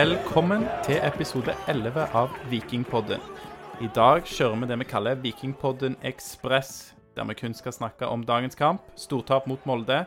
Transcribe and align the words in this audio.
Velkommen 0.00 0.62
til 0.86 0.96
episode 1.04 1.52
11 1.68 2.06
av 2.16 2.30
Vikingpodden. 2.48 3.20
I 3.84 3.88
dag 3.92 4.22
kjører 4.24 4.62
vi 4.62 4.68
det 4.70 4.78
vi 4.80 4.86
kaller 4.88 5.18
Vikingpodden 5.20 5.98
Ekspress, 6.08 6.94
der 7.18 7.28
vi 7.28 7.36
kun 7.36 7.52
skal 7.58 7.74
snakke 7.76 8.08
om 8.08 8.24
dagens 8.24 8.56
kamp, 8.56 8.86
stortap 8.96 9.50
mot 9.50 9.66
Molde, 9.68 9.98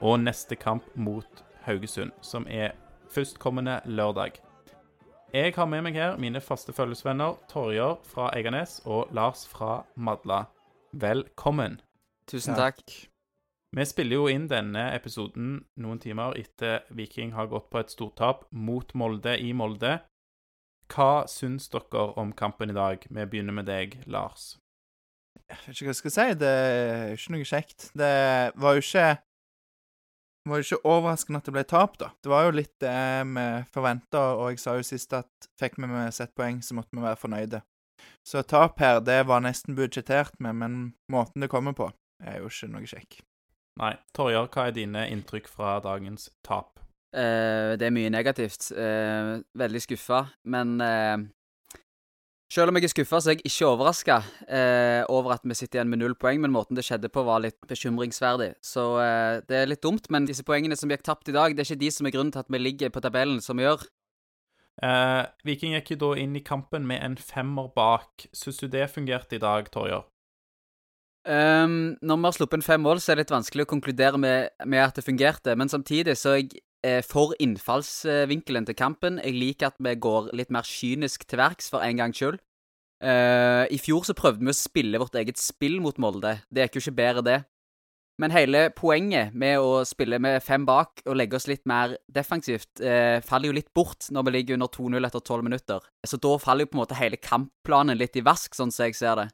og 0.00 0.22
neste 0.22 0.56
kamp 0.56 0.88
mot 0.94 1.44
Haugesund, 1.66 2.14
som 2.24 2.46
er 2.48 2.72
førstkommende 3.12 3.82
lørdag. 3.84 4.40
Jeg 5.34 5.52
har 5.58 5.68
med 5.68 5.84
meg 5.84 6.00
her 6.00 6.16
mine 6.16 6.40
faste 6.40 6.72
følgesvenner 6.72 7.36
Torjer 7.52 7.98
fra 8.08 8.32
Eiganes 8.32 8.80
og 8.86 9.12
Lars 9.12 9.44
fra 9.44 9.82
Madla. 9.96 10.46
Velkommen. 10.92 11.82
Tusen 12.24 12.56
takk. 12.56 13.11
Vi 13.72 13.84
spiller 13.88 14.18
jo 14.18 14.28
inn 14.28 14.50
denne 14.50 14.90
episoden 14.92 15.62
noen 15.80 16.00
timer 16.00 16.36
etter 16.36 16.82
Viking 16.92 17.30
har 17.32 17.48
gått 17.48 17.70
på 17.72 17.80
et 17.80 17.92
stortap 17.92 18.44
mot 18.52 18.90
Molde 18.92 19.38
i 19.40 19.54
Molde. 19.56 19.94
Hva 20.92 21.24
syns 21.30 21.70
dere 21.72 22.10
om 22.20 22.34
kampen 22.36 22.68
i 22.68 22.76
dag? 22.76 23.06
Vi 23.08 23.24
begynner 23.24 23.56
med 23.56 23.70
deg, 23.70 23.96
Lars. 24.12 24.58
Jeg 25.40 25.56
vet 25.62 25.72
ikke 25.72 25.86
hva 25.86 25.94
jeg 25.94 26.00
skal 26.02 26.14
si. 26.18 26.28
Det 26.42 26.52
er 26.52 27.14
ikke 27.16 27.34
noe 27.38 27.48
kjekt. 27.48 27.88
Det 27.96 28.12
var 28.60 28.76
jo 28.76 28.84
ikke 28.84 29.06
det 30.42 30.50
var 30.50 30.58
jo 30.58 30.66
ikke 30.66 30.92
overraskende 30.92 31.38
at 31.38 31.48
det 31.48 31.56
ble 31.56 31.66
tap, 31.70 31.98
da. 32.02 32.12
Det 32.20 32.28
var 32.28 32.44
jo 32.48 32.54
litt 32.58 32.74
det 32.82 32.94
vi 33.30 33.48
forventa, 33.72 34.22
og 34.36 34.48
jeg 34.50 34.60
sa 34.60 34.74
jo 34.74 34.84
sist 34.84 35.14
at 35.14 35.50
fikk 35.60 35.78
vi 35.78 35.86
med 35.86 36.12
sett 36.12 36.34
poeng, 36.36 36.58
så 36.66 36.74
måtte 36.74 36.92
vi 36.98 37.04
være 37.06 37.20
fornøyde. 37.24 37.64
Så 38.26 38.42
tap 38.44 38.82
her, 38.82 38.98
det 39.00 39.20
var 39.30 39.46
nesten 39.46 39.78
budsjettert 39.78 40.40
med, 40.42 40.58
men 40.58 40.80
måten 41.08 41.46
det 41.46 41.52
kommer 41.52 41.78
på, 41.78 41.92
er 42.20 42.42
jo 42.42 42.50
ikke 42.50 42.74
noe 42.74 42.90
kjekk. 42.90 43.22
Nei. 43.80 43.94
Torjer, 44.12 44.48
hva 44.52 44.68
er 44.68 44.74
dine 44.76 45.06
inntrykk 45.12 45.48
fra 45.48 45.78
dagens 45.84 46.28
tap? 46.44 46.80
Eh, 47.12 47.76
det 47.80 47.86
er 47.88 47.94
mye 47.94 48.10
negativt. 48.12 48.70
Eh, 48.72 49.38
veldig 49.58 49.80
skuffa. 49.84 50.26
Men 50.52 50.74
eh, 50.84 51.24
selv 52.52 52.68
om 52.68 52.76
jeg 52.76 52.88
er 52.88 52.92
skuffa, 52.92 53.20
så 53.20 53.32
er 53.32 53.38
jeg 53.38 53.48
ikke 53.48 53.70
overraska 53.70 54.18
eh, 54.44 55.00
over 55.08 55.36
at 55.36 55.46
vi 55.48 55.56
sitter 55.56 55.80
igjen 55.80 55.92
med 55.92 56.02
null 56.02 56.16
poeng. 56.20 56.42
Men 56.44 56.52
måten 56.52 56.76
det 56.76 56.84
skjedde 56.84 57.12
på, 57.12 57.24
var 57.28 57.44
litt 57.44 57.60
bekymringsverdig. 57.68 58.52
Så 58.64 58.86
eh, 59.00 59.40
det 59.48 59.62
er 59.62 59.72
litt 59.72 59.84
dumt. 59.84 60.08
Men 60.12 60.28
disse 60.28 60.44
poengene 60.44 60.76
som 60.76 60.92
gikk 60.92 61.04
tapt 61.08 61.32
i 61.32 61.36
dag, 61.36 61.56
det 61.56 61.64
er 61.64 61.72
ikke 61.72 61.84
de 61.84 61.92
som 61.96 62.08
er 62.08 62.16
grunnen 62.16 62.32
til 62.34 62.44
at 62.44 62.52
vi 62.52 62.60
ligger 62.60 62.92
på 62.92 63.04
tabellen 63.04 63.40
som 63.44 63.60
vi 63.60 63.68
gjør. 63.68 63.88
Eh, 64.82 65.24
Viking 65.48 65.76
gikk 65.76 65.94
jo 65.94 66.00
da 66.06 66.14
inn 66.20 66.36
i 66.36 66.44
kampen 66.44 66.84
med 66.88 67.04
en 67.04 67.16
femmer 67.20 67.68
bak. 67.76 68.28
Syns 68.36 68.60
du 68.60 68.68
det 68.72 68.88
fungerte 68.92 69.36
i 69.36 69.42
dag, 69.42 69.68
Torjer? 69.72 70.04
Um, 71.22 71.94
når 72.02 72.18
vi 72.18 72.26
har 72.26 72.34
sluppet 72.34 72.58
inn 72.58 72.66
fem 72.66 72.82
mål, 72.82 72.98
så 72.98 73.12
er 73.12 73.18
det 73.18 73.26
litt 73.26 73.36
vanskelig 73.36 73.66
å 73.66 73.70
konkludere 73.70 74.18
med, 74.18 74.54
med 74.66 74.82
at 74.82 74.98
det 74.98 75.06
fungerte. 75.06 75.54
Men 75.58 75.70
samtidig 75.70 76.16
så 76.18 76.34
er 76.34 76.40
jeg 76.42 76.62
eh, 76.82 77.02
for 77.06 77.36
innfallsvinkelen 77.42 78.66
til 78.66 78.78
kampen. 78.78 79.20
Jeg 79.22 79.38
liker 79.38 79.70
at 79.70 79.78
vi 79.78 79.94
går 80.02 80.32
litt 80.34 80.50
mer 80.54 80.66
kynisk 80.66 81.28
til 81.30 81.42
verks 81.42 81.70
for 81.70 81.84
en 81.86 82.02
gangs 82.02 82.18
skyld. 82.18 82.42
Uh, 83.02 83.66
I 83.66 83.78
fjor 83.82 84.04
så 84.06 84.14
prøvde 84.14 84.46
vi 84.46 84.52
å 84.52 84.54
spille 84.54 84.98
vårt 85.02 85.16
eget 85.18 85.40
spill 85.42 85.80
mot 85.82 85.98
Molde. 86.02 86.36
Det 86.50 86.68
gikk 86.68 86.78
jo 86.78 86.84
ikke 86.86 87.00
bedre, 87.00 87.26
det. 87.26 87.40
Men 88.20 88.34
hele 88.34 88.66
poenget 88.76 89.32
med 89.34 89.58
å 89.58 89.82
spille 89.88 90.18
med 90.22 90.42
fem 90.44 90.66
bak 90.68 91.00
og 91.08 91.16
legge 91.16 91.38
oss 91.38 91.48
litt 91.48 91.64
mer 91.66 91.96
defensivt, 92.12 92.82
eh, 92.84 93.18
faller 93.24 93.50
jo 93.50 93.56
litt 93.56 93.72
bort 93.74 94.10
når 94.12 94.26
vi 94.26 94.34
ligger 94.36 94.58
under 94.58 94.70
2-0 94.70 95.08
etter 95.08 95.24
12 95.24 95.42
minutter. 95.42 95.80
Så 96.06 96.20
da 96.20 96.36
faller 96.38 96.66
jo 96.66 96.72
på 96.74 96.78
en 96.78 96.82
måte 96.84 96.98
hele 96.98 97.18
kampplanen 97.18 97.98
litt 97.98 98.18
i 98.20 98.22
vask, 98.26 98.54
sånn 98.54 98.70
som 98.70 98.86
jeg 98.86 98.98
ser 98.98 99.16
det. 99.16 99.28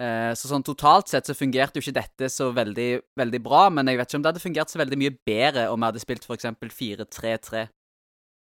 Eh, 0.00 0.30
så 0.32 0.48
sånn 0.48 0.64
totalt 0.64 1.10
sett 1.12 1.28
så 1.28 1.36
fungerte 1.36 1.76
jo 1.76 1.84
ikke 1.84 1.98
dette 1.98 2.30
så 2.32 2.48
veldig, 2.56 2.88
veldig 3.20 3.40
bra, 3.44 3.66
men 3.74 3.90
jeg 3.90 4.00
vet 4.00 4.08
ikke 4.08 4.20
om 4.20 4.24
det 4.24 4.32
hadde 4.32 4.46
fungert 4.46 4.72
så 4.72 4.80
veldig 4.80 4.98
mye 5.02 5.14
bedre 5.28 5.66
om 5.68 5.80
vi 5.80 5.90
hadde 5.90 6.02
spilt 6.02 6.24
f.eks. 6.24 6.48
4-3-3. 6.80 7.66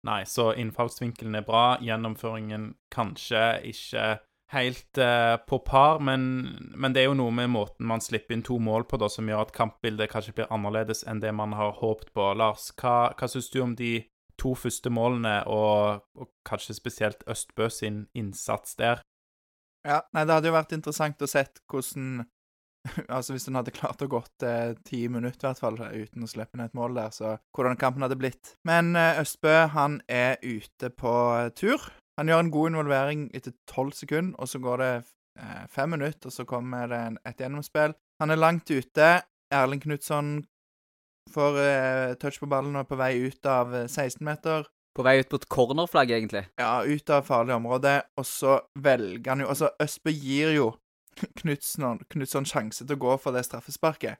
Nei, 0.06 0.20
så 0.24 0.52
innfallsvinkelen 0.56 1.36
er 1.36 1.44
bra. 1.44 1.64
Gjennomføringen 1.84 2.70
kanskje 2.94 3.42
ikke 3.68 4.04
helt 4.54 4.98
eh, 4.98 5.34
på 5.46 5.58
par, 5.66 6.00
men, 6.02 6.22
men, 6.74 6.94
det 6.94 7.02
er 7.02 7.10
jo 7.10 7.18
noe 7.18 7.34
med 7.34 7.52
måten 7.52 7.86
man 7.86 8.02
slipper 8.02 8.34
inn 8.34 8.46
to 8.46 8.56
mål 8.62 8.86
på 8.90 8.98
da, 9.02 9.10
som 9.12 9.28
gjør 9.28 9.44
at 9.44 9.52
kampbildet 9.54 10.10
kanskje 10.10 10.38
blir 10.38 10.50
annerledes 10.54 11.04
enn 11.06 11.22
det 11.22 11.34
man 11.36 11.54
har 11.58 11.76
håpet 11.82 12.14
på. 12.16 12.30
Lars, 12.38 12.70
hva, 12.80 13.12
hva 13.18 13.30
syns 13.30 13.50
du 13.52 13.60
om 13.62 13.76
de 13.78 13.92
to 14.40 14.54
første 14.56 14.90
målene, 14.90 15.40
og, 15.50 16.06
og 16.16 16.30
kanskje 16.48 16.78
spesielt 16.78 17.26
Østbø 17.30 17.68
sin 17.70 18.04
innsats 18.16 18.78
der? 18.80 19.04
Ja, 19.86 20.02
nei, 20.12 20.26
det 20.26 20.36
hadde 20.36 20.50
jo 20.50 20.56
vært 20.58 20.74
interessant 20.76 21.22
å 21.24 21.28
sett 21.30 21.62
hvordan 21.70 22.26
Altså, 23.12 23.34
hvis 23.34 23.46
en 23.48 23.58
hadde 23.58 23.74
klart 23.76 24.02
å 24.04 24.08
gått 24.08 24.44
eh, 24.46 24.72
ti 24.88 25.02
minutter, 25.12 25.44
i 25.44 25.48
hvert 25.50 25.60
fall, 25.60 25.80
uten 25.92 26.24
å 26.24 26.30
slippe 26.30 26.56
ned 26.56 26.70
et 26.70 26.76
mål 26.78 26.96
der, 26.96 27.12
så 27.12 27.34
hvordan 27.56 27.76
kampen 27.80 28.04
hadde 28.06 28.18
blitt. 28.20 28.54
Men 28.68 28.94
eh, 28.96 29.20
Østbø, 29.20 29.52
han 29.74 30.00
er 30.08 30.38
ute 30.40 30.88
på 30.96 31.14
eh, 31.36 31.50
tur. 31.56 31.90
Han 32.20 32.32
gjør 32.32 32.44
en 32.44 32.52
god 32.54 32.70
involvering 32.72 33.26
etter 33.36 33.52
tolv 33.68 33.92
sekunder, 33.96 34.36
og 34.40 34.48
så 34.48 34.62
går 34.64 34.80
det 34.80 34.92
eh, 34.96 35.66
fem 35.72 35.92
minutter, 35.92 36.32
og 36.32 36.36
så 36.36 36.48
kommer 36.48 36.88
det 36.90 37.02
et 37.28 37.44
gjennomspill. 37.44 37.96
Han 38.20 38.32
er 38.32 38.40
langt 38.40 38.72
ute. 38.72 39.12
Erling 39.52 39.82
Knutson 39.82 40.38
får 41.34 41.60
eh, 41.62 42.14
touch 42.20 42.40
på 42.40 42.48
ballen 42.50 42.76
og 42.76 42.84
er 42.84 42.90
på 42.90 42.98
vei 43.00 43.12
ut 43.26 43.48
av 43.48 43.72
16 43.86 44.20
eh. 44.28 44.68
På 44.96 45.04
vei 45.06 45.20
ut 45.20 45.32
mot 45.32 45.46
cornerflagget, 45.48 46.16
egentlig. 46.18 46.44
Ja, 46.58 46.82
ut 46.82 47.10
av 47.14 47.26
farlig 47.28 47.54
område, 47.54 48.00
og 48.18 48.26
så 48.26 48.58
velger 48.74 49.30
han 49.30 49.44
jo 49.44 49.50
Altså, 49.52 49.70
Østbø 49.82 50.14
gir 50.14 50.56
jo 50.56 50.72
Knutson 51.40 52.48
sjanse 52.48 52.86
til 52.86 52.96
å 52.96 53.04
gå 53.04 53.16
for 53.22 53.36
det 53.36 53.44
straffesparket. 53.46 54.18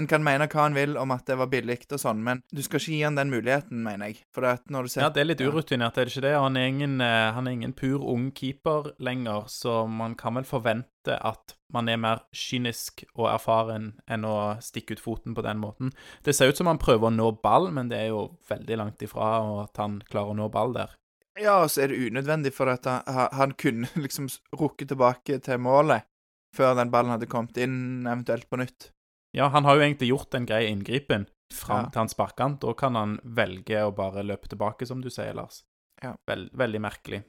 En 0.00 0.08
kan 0.08 0.24
mene 0.24 0.46
hva 0.48 0.62
han 0.64 0.76
vil 0.76 0.96
om 0.96 1.12
at 1.12 1.26
det 1.28 1.36
var 1.36 1.50
billig 1.52 1.82
og 1.90 2.00
sånn, 2.00 2.22
men 2.24 2.40
du 2.48 2.62
skal 2.64 2.80
ikke 2.80 2.94
gi 2.94 3.00
han 3.04 3.18
den 3.18 3.32
muligheten, 3.32 3.82
mener 3.84 4.08
jeg. 4.08 4.22
For 4.32 4.46
at 4.48 4.70
når 4.72 4.86
du 4.86 4.92
ser 4.94 5.04
Ja, 5.04 5.10
det 5.12 5.20
er 5.20 5.28
litt 5.28 5.42
urutinert, 5.44 5.98
er 5.98 6.08
det 6.08 6.14
ikke 6.14 6.24
det? 6.24 6.34
Han 6.40 6.56
er, 6.56 6.68
ingen, 6.72 6.94
eh, 7.04 7.28
han 7.36 7.48
er 7.48 7.56
ingen 7.58 7.74
pur 7.76 8.06
ung 8.08 8.30
keeper 8.36 8.94
lenger, 9.02 9.44
så 9.52 9.82
man 9.84 10.16
kan 10.16 10.38
vel 10.38 10.48
forvente 10.48 11.18
at 11.20 11.56
man 11.74 11.88
er 11.88 12.00
mer 12.00 12.24
kynisk 12.32 13.04
og 13.12 13.28
erfaren 13.34 13.92
enn 14.10 14.24
å 14.26 14.36
stikke 14.64 14.96
ut 14.96 15.04
foten 15.04 15.36
på 15.36 15.44
den 15.44 15.60
måten. 15.60 15.92
Det 16.24 16.34
ser 16.36 16.50
ut 16.50 16.58
som 16.58 16.70
han 16.70 16.80
prøver 16.80 17.10
å 17.10 17.14
nå 17.14 17.28
ball, 17.44 17.68
men 17.74 17.92
det 17.92 18.00
er 18.00 18.08
jo 18.14 18.24
veldig 18.48 18.80
langt 18.80 19.04
ifra 19.04 19.36
at 19.66 19.80
han 19.80 20.00
klarer 20.08 20.32
å 20.32 20.38
nå 20.40 20.48
ball 20.52 20.74
der. 20.76 20.96
Ja, 21.40 21.60
og 21.62 21.70
så 21.72 21.84
er 21.84 21.92
det 21.92 22.00
unødvendig, 22.08 22.54
for 22.56 22.72
at 22.72 22.88
han, 22.88 23.04
han 23.36 23.52
kunne 23.60 23.92
liksom 24.04 24.32
rukket 24.56 24.94
tilbake 24.94 25.42
til 25.44 25.60
målet 25.62 26.08
før 26.56 26.74
den 26.74 26.90
ballen 26.90 27.12
hadde 27.14 27.30
kommet 27.30 27.58
inn, 27.62 28.06
eventuelt 28.06 28.48
på 28.50 28.58
nytt. 28.58 28.90
Ja, 29.36 29.48
han 29.54 29.64
har 29.64 29.78
jo 29.78 29.84
egentlig 29.84 30.10
gjort 30.10 30.34
en 30.34 30.46
grei 30.46 30.64
inngripen 30.70 31.26
fram 31.54 31.84
ja. 31.84 31.90
til 31.90 32.02
han 32.02 32.10
sparker 32.10 32.46
han. 32.46 32.56
Da 32.62 32.74
kan 32.78 32.96
han 32.98 33.18
velge 33.22 33.84
å 33.86 33.92
bare 33.94 34.24
løpe 34.26 34.50
tilbake, 34.50 34.88
som 34.88 35.02
du 35.02 35.10
sier, 35.10 35.34
Lars. 35.38 35.62
Ja. 36.02 36.14
Vel, 36.26 36.48
veldig 36.56 36.80
merkelig. 36.82 37.22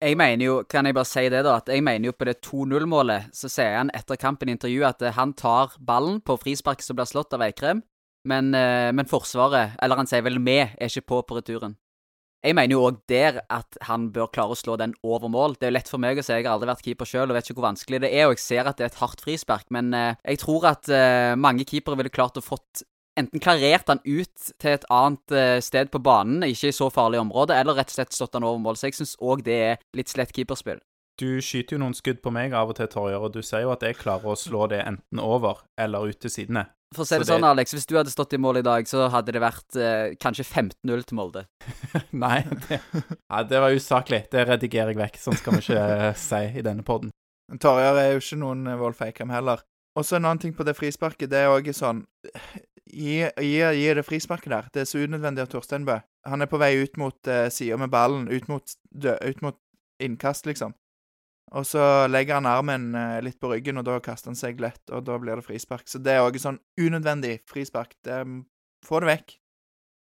Jeg 0.00 0.16
mener 0.16 0.44
jo, 0.46 0.54
kan 0.64 0.88
jeg 0.88 0.96
bare 0.96 1.08
si 1.08 1.26
det, 1.28 1.42
da, 1.44 1.58
at 1.60 1.68
jeg 1.68 1.84
mener 1.84 2.08
jo 2.08 2.16
på 2.16 2.24
det 2.24 2.38
2-0-målet, 2.46 3.34
så 3.36 3.50
sier 3.52 3.76
han 3.76 3.92
etter 3.96 4.16
kampen 4.20 4.48
i 4.48 4.54
intervjuet 4.56 4.96
at 4.96 5.04
eh, 5.04 5.16
han 5.16 5.34
tar 5.36 5.74
ballen 5.76 6.22
på 6.24 6.38
frispark 6.40 6.80
som 6.80 6.96
blir 6.96 7.08
slått 7.08 7.36
av 7.36 7.44
Eikrem, 7.44 7.82
men, 8.28 8.48
eh, 8.56 8.88
men 8.96 9.08
Forsvaret, 9.08 9.76
eller 9.76 10.00
han 10.00 10.08
sier 10.08 10.24
vel 10.24 10.40
vi, 10.40 10.56
er 10.64 10.88
ikke 10.88 11.04
på 11.04 11.20
på 11.28 11.36
returen. 11.36 11.76
Jeg 12.40 12.56
mener 12.56 12.72
jo 12.72 12.84
òg 12.88 13.00
der 13.10 13.42
at 13.52 13.76
han 13.84 14.06
bør 14.14 14.30
klare 14.32 14.54
å 14.54 14.58
slå 14.58 14.78
den 14.80 14.94
over 15.04 15.28
mål. 15.28 15.58
Det 15.60 15.68
er 15.68 15.72
jo 15.74 15.76
lett 15.76 15.90
for 15.92 16.00
meg 16.00 16.20
å 16.20 16.24
si, 16.24 16.32
jeg 16.32 16.46
har 16.46 16.54
aldri 16.54 16.70
vært 16.70 16.86
keeper 16.86 17.08
sjøl 17.08 17.28
og 17.28 17.36
vet 17.36 17.48
ikke 17.50 17.58
hvor 17.58 17.68
vanskelig 17.68 18.00
det 18.00 18.12
er, 18.14 18.28
og 18.28 18.36
jeg 18.36 18.44
ser 18.46 18.70
at 18.70 18.78
det 18.78 18.86
er 18.86 18.94
et 18.94 19.02
hardt 19.02 19.20
frispark, 19.24 19.66
men 19.76 19.92
eh, 19.96 20.14
jeg 20.24 20.40
tror 20.40 20.70
at 20.72 20.88
eh, 20.88 21.34
mange 21.36 21.68
keepere 21.68 22.00
ville 22.00 22.12
klart 22.14 22.40
å 22.40 22.44
fått 22.44 22.86
enten 23.20 23.42
klarert 23.42 23.90
han 23.92 24.00
ut 24.06 24.52
til 24.56 24.72
et 24.72 24.86
annet 24.88 25.36
eh, 25.36 25.58
sted 25.64 25.92
på 25.92 26.00
banen, 26.00 26.46
ikke 26.46 26.70
i 26.70 26.76
så 26.76 26.88
farlig 26.92 27.20
område, 27.20 27.58
eller 27.60 27.76
rett 27.76 27.92
og 27.92 27.98
slett 27.98 28.16
stått 28.16 28.38
han 28.38 28.46
over 28.48 28.62
mål. 28.62 28.80
Så 28.80 28.88
jeg 28.88 28.96
syns 29.00 29.18
òg 29.20 29.44
det 29.44 29.60
er 29.66 29.82
litt 29.96 30.12
slett 30.12 30.32
keeperspill. 30.32 30.80
Du 31.20 31.42
skyter 31.44 31.76
jo 31.76 31.82
noen 31.82 31.96
skudd 31.96 32.22
på 32.24 32.32
meg 32.32 32.54
av 32.56 32.70
og 32.72 32.78
til, 32.78 32.88
Torjer, 32.88 33.20
og 33.20 33.34
du 33.34 33.42
sier 33.44 33.66
jo 33.66 33.74
at 33.74 33.84
jeg 33.84 33.98
klarer 34.00 34.32
å 34.32 34.38
slå 34.38 34.64
det 34.72 34.80
enten 34.86 35.20
over 35.20 35.60
eller 35.76 36.08
ut 36.08 36.20
til 36.22 36.32
sidene. 36.32 36.70
For 36.90 37.04
å 37.04 37.06
si 37.06 37.14
det, 37.14 37.22
det 37.22 37.30
sånn, 37.30 37.46
Alex, 37.46 37.74
hvis 37.76 37.86
du 37.86 37.94
hadde 37.94 38.10
stått 38.10 38.32
i 38.34 38.40
mål 38.42 38.60
i 38.60 38.64
dag, 38.66 38.88
så 38.90 39.04
hadde 39.12 39.30
det 39.36 39.42
vært 39.42 39.76
eh, 39.78 40.16
kanskje 40.18 40.42
15-0 40.42 41.04
til 41.06 41.18
Molde. 41.20 41.44
Nei, 42.24 42.40
det, 42.66 42.80
ja, 42.90 43.42
det 43.46 43.60
var 43.62 43.76
usaklig. 43.76 44.24
Det 44.32 44.42
redigerer 44.48 44.90
jeg 44.90 44.98
vekk. 44.98 45.20
Sånn 45.22 45.38
skal 45.38 45.54
vi 45.54 45.62
ikke 45.62 45.84
uh, 45.86 46.08
si 46.28 46.40
i 46.58 46.64
denne 46.66 46.82
poden. 46.86 47.12
Tarjei 47.62 47.92
er 47.94 48.16
jo 48.16 48.24
ikke 48.24 48.40
noen 48.42 48.66
uh, 48.66 48.74
Wolf 48.80 49.04
Eikrem 49.06 49.30
heller. 49.30 49.62
Og 49.98 50.06
så 50.06 50.18
en 50.18 50.26
annen 50.26 50.42
ting 50.42 50.56
på 50.56 50.66
det 50.66 50.74
frisparket. 50.78 51.30
Det 51.30 51.44
er 51.44 51.54
òg 51.54 51.70
sånn 51.76 52.04
Gi, 52.90 53.20
gi, 53.22 53.58
gi, 53.62 53.90
det 53.94 54.02
frisparket 54.02 54.50
der. 54.50 54.70
Det 54.74 54.82
er 54.82 54.86
så 54.90 54.98
unødvendig 54.98 55.44
av 55.44 55.50
Torsteinbø. 55.52 55.94
Han 56.26 56.42
er 56.42 56.48
på 56.50 56.58
vei 56.58 56.72
ut 56.80 56.96
mot 56.98 57.30
uh, 57.30 57.44
sida 57.54 57.78
med 57.78 57.92
ballen, 57.92 58.26
ut 58.26 58.50
mot, 58.50 58.74
dø, 58.90 59.14
ut 59.14 59.44
mot 59.46 59.60
innkast, 60.02 60.48
liksom. 60.50 60.74
Og 61.58 61.66
så 61.66 61.82
legger 62.06 62.38
han 62.38 62.46
armen 62.46 62.94
eh, 62.94 63.18
litt 63.26 63.40
på 63.42 63.50
ryggen, 63.50 63.80
og 63.80 63.88
da 63.88 63.98
kaster 64.04 64.30
han 64.30 64.38
seg 64.38 64.62
lett, 64.62 64.82
og 64.94 65.04
da 65.08 65.18
blir 65.18 65.40
det 65.40 65.46
frispark. 65.46 65.88
Så 65.90 65.98
det 66.02 66.14
er 66.14 66.24
òg 66.24 66.38
sånn 66.38 66.60
unødvendig 66.78 67.40
frispark. 67.50 67.96
Det, 68.06 68.22
få 68.86 69.02
det 69.02 69.10
vekk. 69.10 69.36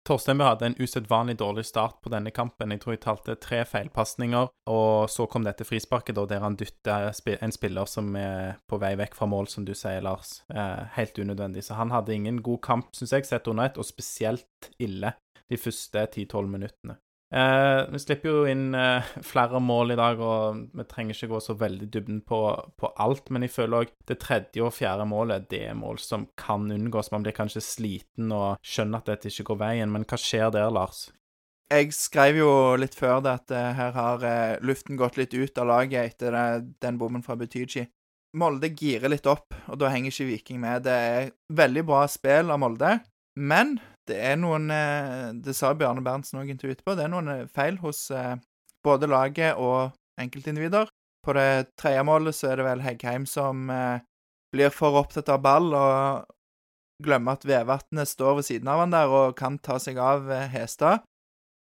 Torsteinbø 0.04 0.44
hadde 0.44 0.68
en 0.68 0.75
usedvanlig 0.84 1.38
dårlig 1.40 1.63
start 1.66 2.01
på 2.04 2.12
denne 2.12 2.31
kampen. 2.36 2.74
Jeg 2.75 2.81
tror 2.84 2.95
jeg 2.95 3.01
talte 3.06 3.36
tre 3.40 3.62
feilpasninger, 3.68 4.50
og 4.68 5.12
så 5.12 5.28
kom 5.31 5.45
dette 5.48 5.63
frisparket, 5.68 6.19
der 6.28 6.44
han 6.44 6.57
dytter 6.60 7.13
en 7.40 7.56
spiller 7.56 7.88
som 7.88 8.12
er 8.19 8.57
på 8.68 8.80
vei 8.84 8.98
vekk 9.00 9.16
fra 9.16 9.30
mål, 9.31 9.48
som 9.48 9.63
du 9.68 9.72
sier, 9.72 10.04
Lars. 10.04 10.42
Eh, 10.51 10.81
helt 10.98 11.19
unødvendig. 11.19 11.63
Så 11.63 11.80
han 11.80 11.96
hadde 11.96 12.16
ingen 12.16 12.42
god 12.44 12.60
kamp, 12.68 12.92
syns 12.96 13.16
jeg, 13.16 13.30
sett 13.30 13.48
under 13.48 13.72
ett, 13.72 13.80
og 13.80 13.88
spesielt 13.88 14.72
ille 14.84 15.16
de 15.51 15.60
første 15.60 16.04
10-12 16.10 16.51
minuttene. 16.51 17.00
Eh, 17.34 17.80
vi 17.90 18.00
slipper 18.00 18.30
jo 18.30 18.42
inn 18.46 18.76
eh, 18.78 19.08
flere 19.32 19.58
mål 19.64 19.96
i 19.96 19.98
dag, 19.98 20.20
og 20.22 20.60
vi 20.78 20.86
trenger 20.90 21.18
ikke 21.18 21.32
gå 21.32 21.40
så 21.42 21.56
veldig 21.58 21.90
dybden 21.90 22.22
på, 22.30 22.44
på 22.78 22.92
alt. 23.02 23.32
Men 23.34 23.48
jeg 23.48 23.56
føler 23.56 23.84
òg 23.88 23.96
det 24.10 24.20
tredje 24.22 24.62
og 24.62 24.76
fjerde 24.76 25.08
målet 25.10 25.50
det 25.50 25.64
er 25.72 25.80
mål 25.80 25.98
som 26.04 26.28
kan 26.38 26.70
unngås. 26.72 27.10
Man 27.14 27.26
blir 27.26 27.36
kanskje 27.38 27.64
sliten 27.66 28.30
og 28.36 28.62
skjønner 28.62 29.02
at 29.02 29.14
dette 29.16 29.34
ikke 29.34 29.50
går 29.50 29.62
veien, 29.66 29.94
men 29.94 30.06
hva 30.06 30.20
skjer 30.20 30.54
der, 30.54 30.70
Lars? 30.74 31.08
Jeg 31.74 31.90
skrev 31.96 32.38
jo 32.38 32.52
litt 32.78 32.94
før 32.94 33.24
det 33.26 33.34
at 33.40 33.54
eh, 33.56 33.72
her 33.80 33.96
har 33.98 34.26
eh, 34.30 34.62
luften 34.62 35.00
gått 35.00 35.18
litt 35.18 35.34
ut 35.34 35.58
av 35.58 35.72
laget 35.72 36.14
etter 36.14 36.36
det, 36.36 36.74
den 36.86 37.00
bommen 37.02 37.26
fra 37.26 37.38
Butyji. 37.40 37.88
Molde 38.38 38.70
girer 38.74 39.10
litt 39.14 39.26
opp, 39.30 39.54
og 39.70 39.80
da 39.82 39.90
henger 39.94 40.14
ikke 40.14 40.30
Viking 40.30 40.62
med. 40.62 40.86
Det 40.86 40.94
er 40.94 41.34
veldig 41.54 41.86
bra 41.90 42.04
spill 42.10 42.54
av 42.54 42.62
Molde, 42.62 42.94
men 43.42 43.78
det 44.10 44.18
er 44.20 44.40
noen 44.40 44.72
eh, 44.74 45.30
Det 45.46 45.56
sa 45.56 45.74
Bjarne 45.78 46.04
Berntsen 46.04 46.42
òg 46.42 46.52
intervjuet 46.52 46.84
på. 46.84 46.96
Det 46.98 47.06
er 47.06 47.14
noen 47.14 47.32
eh, 47.32 47.48
feil 47.52 47.80
hos 47.84 48.06
eh, 48.12 48.36
både 48.84 49.10
laget 49.10 49.60
og 49.62 49.94
enkeltindivider. 50.20 50.92
På 51.24 51.36
det 51.38 51.74
tredje 51.80 52.04
målet 52.04 52.36
så 52.36 52.52
er 52.52 52.60
det 52.60 52.68
vel 52.68 52.84
Heggheim 52.84 53.24
som 53.30 53.70
blir 54.52 54.74
for 54.76 54.98
opptatt 55.00 55.30
av 55.32 55.40
ball 55.40 55.70
og 55.72 56.26
glemmer 57.04 57.38
at 57.38 57.46
Vevatnet 57.48 58.12
står 58.12 58.42
ved 58.42 58.48
siden 58.50 58.68
av 58.68 58.82
han 58.84 58.92
der 58.92 59.08
og 59.08 59.38
kan 59.40 59.56
ta 59.64 59.78
seg 59.80 60.02
av 60.04 60.28
Hestad. 60.52 61.06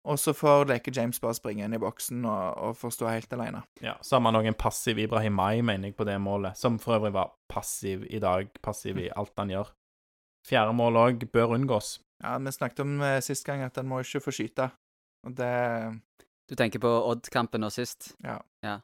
Og 0.09 0.17
så 0.17 0.33
får 0.33 0.65
Leke 0.65 0.89
James 0.95 1.21
bare 1.21 1.37
springe 1.37 1.67
inn 1.67 1.77
i 1.77 1.81
boksen 1.81 2.25
og, 2.25 2.45
og 2.57 2.77
få 2.79 2.89
stå 2.89 3.11
helt 3.11 3.33
alene. 3.37 3.61
Ja, 3.85 3.99
Så 4.01 4.17
har 4.17 4.25
man 4.25 4.39
òg 4.39 4.49
en 4.49 4.57
passiv 4.57 4.97
Ibrahim 4.97 5.37
Mai, 5.37 5.61
mener 5.61 5.91
jeg, 5.91 5.97
på 5.99 6.07
det 6.09 6.17
målet. 6.17 6.57
Som 6.57 6.79
for 6.81 6.97
øvrig 6.97 7.13
var 7.13 7.35
passiv 7.53 8.07
i 8.09 8.19
dag. 8.19 8.49
Passiv 8.65 8.97
i 8.97 9.11
alt 9.13 9.37
han 9.37 9.53
gjør. 9.53 9.69
Fjerde 10.49 10.73
mål 10.73 10.97
òg 11.03 11.27
bør 11.29 11.53
unngås. 11.59 11.99
Ja, 12.21 12.37
vi 12.37 12.53
snakket 12.53 12.83
om 12.83 13.01
uh, 13.01 13.17
sist 13.25 13.45
gang 13.47 13.63
at 13.65 13.77
han 13.79 13.89
må 13.89 14.01
ikke 14.03 14.23
få 14.27 14.33
skyte. 14.35 14.69
Og 15.27 15.35
det 15.37 15.51
Du 16.49 16.55
tenker 16.57 16.81
på 16.81 16.89
Odd-kampen 16.89 17.61
nå 17.63 17.69
sist? 17.73 18.13
Ja. 18.23 18.39
ja. 18.65 18.79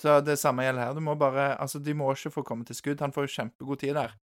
Så 0.00 0.20
det 0.24 0.38
samme 0.40 0.64
gjelder 0.64 0.88
her. 0.88 0.96
Du 0.96 1.04
må 1.04 1.14
bare 1.14 1.54
Altså, 1.60 1.78
de 1.78 1.94
må 1.94 2.10
ikke 2.12 2.32
få 2.38 2.42
komme 2.46 2.64
til 2.64 2.76
skudd. 2.76 3.00
Han 3.00 3.12
får 3.12 3.28
jo 3.28 3.34
kjempegod 3.36 3.82
tid 3.84 3.96
der. 3.98 4.16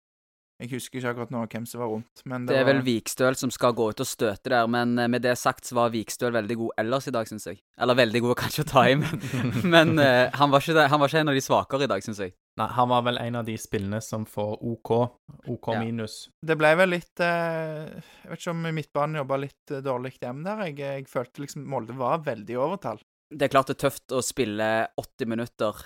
Jeg 0.57 0.71
husker 0.71 0.97
ikke 0.97 1.11
akkurat 1.11 1.33
nå 1.33 1.43
hvem 1.45 1.65
som 1.69 1.81
var 1.83 1.89
rundt, 1.91 2.23
men 2.25 2.47
det, 2.47 2.55
det 2.55 2.57
er 2.57 2.63
var... 2.65 2.71
vel 2.71 2.85
Vikstøl 2.87 3.35
som 3.37 3.51
skal 3.53 3.75
gå 3.77 3.91
ut 3.93 3.99
og 4.01 4.07
støte 4.09 4.49
der, 4.49 4.65
men 4.73 4.97
eh, 4.97 5.09
med 5.13 5.21
det 5.21 5.35
sagt 5.37 5.69
så 5.69 5.75
var 5.77 5.91
Vikstøl 5.93 6.33
veldig 6.33 6.57
god 6.57 6.81
ellers 6.81 7.05
i 7.05 7.13
dag, 7.13 7.29
syns 7.29 7.45
jeg. 7.45 7.59
Eller 7.77 7.99
veldig 7.99 8.21
god 8.25 8.33
kanskje 8.39 8.65
å 8.65 8.69
ta 8.71 8.87
i, 8.89 8.95
men, 8.97 9.21
men 9.75 9.93
uh, 10.01 10.33
han, 10.33 10.49
var 10.49 10.65
ikke, 10.65 10.87
han, 10.89 11.03
var 11.03 11.13
ikke 11.13 11.21
en 11.21 11.29
av 11.29 11.37
de 11.37 11.43
svakere 11.45 11.85
i 11.85 11.91
dag, 11.91 12.01
syns 12.01 12.23
jeg. 12.25 12.33
Nei, 12.57 12.67
han 12.73 12.89
var 12.89 13.03
vel 13.05 13.19
en 13.21 13.35
av 13.37 13.45
de 13.45 13.53
spillene 13.61 13.99
som 14.01 14.23
får 14.25 14.55
OK. 14.65 14.91
OK 15.53 15.67
ja. 15.75 15.81
minus. 15.83 16.15
Det 16.41 16.55
ble 16.57 16.71
vel 16.79 16.95
litt 16.95 17.21
eh, 17.21 17.91
Jeg 17.91 18.31
vet 18.31 18.41
ikke 18.41 18.55
om 18.55 18.63
midtbanen 18.79 19.19
jobba 19.21 19.37
litt 19.43 19.73
eh, 19.75 19.83
dårlig 19.85 20.15
hjemme 20.17 20.41
der. 20.47 20.63
Jeg, 20.65 20.79
jeg, 20.81 21.05
følte 21.11 21.43
liksom 21.43 21.67
Molde 21.69 21.93
var 21.99 22.23
veldig 22.25 22.55
i 22.55 22.57
overtall. 22.57 23.03
Det 23.29 23.45
er 23.45 23.53
klart 23.53 23.69
det 23.69 23.77
er 23.77 23.83
tøft 23.85 24.15
å 24.15 24.23
spille 24.25 24.69
80 24.97 25.29
minutter. 25.29 25.83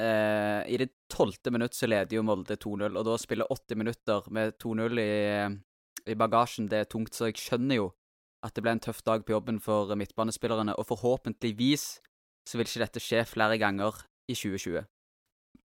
Eh, 0.00 0.62
I 0.72 0.80
det 0.80 0.88
tolvte 1.12 1.52
minutt 1.52 1.76
så 1.76 1.90
leder 1.90 2.16
jo 2.16 2.24
Molde 2.24 2.56
2-0, 2.56 2.88
og 2.88 3.04
da 3.04 3.18
å 3.18 3.20
spille 3.20 3.50
80 3.50 3.80
minutter 3.82 4.32
med 4.32 4.56
2-0 4.64 5.04
i, 5.04 5.12
i 6.08 6.18
bagasjen, 6.18 6.70
det 6.72 6.80
er 6.80 6.90
tungt. 6.90 7.12
Så 7.12 7.28
jeg 7.28 7.42
skjønner 7.42 7.82
jo 7.82 7.90
at 8.44 8.56
det 8.56 8.64
ble 8.64 8.72
en 8.78 8.82
tøff 8.82 9.04
dag 9.04 9.28
på 9.28 9.36
jobben 9.36 9.60
for 9.60 9.92
midtbanespillerne, 9.98 10.72
og 10.80 10.88
forhåpentligvis 10.88 11.86
så 12.48 12.56
vil 12.56 12.68
ikke 12.68 12.84
dette 12.86 13.04
skje 13.04 13.26
flere 13.28 13.60
ganger 13.60 14.06
i 14.30 14.36
2020. 14.36 14.84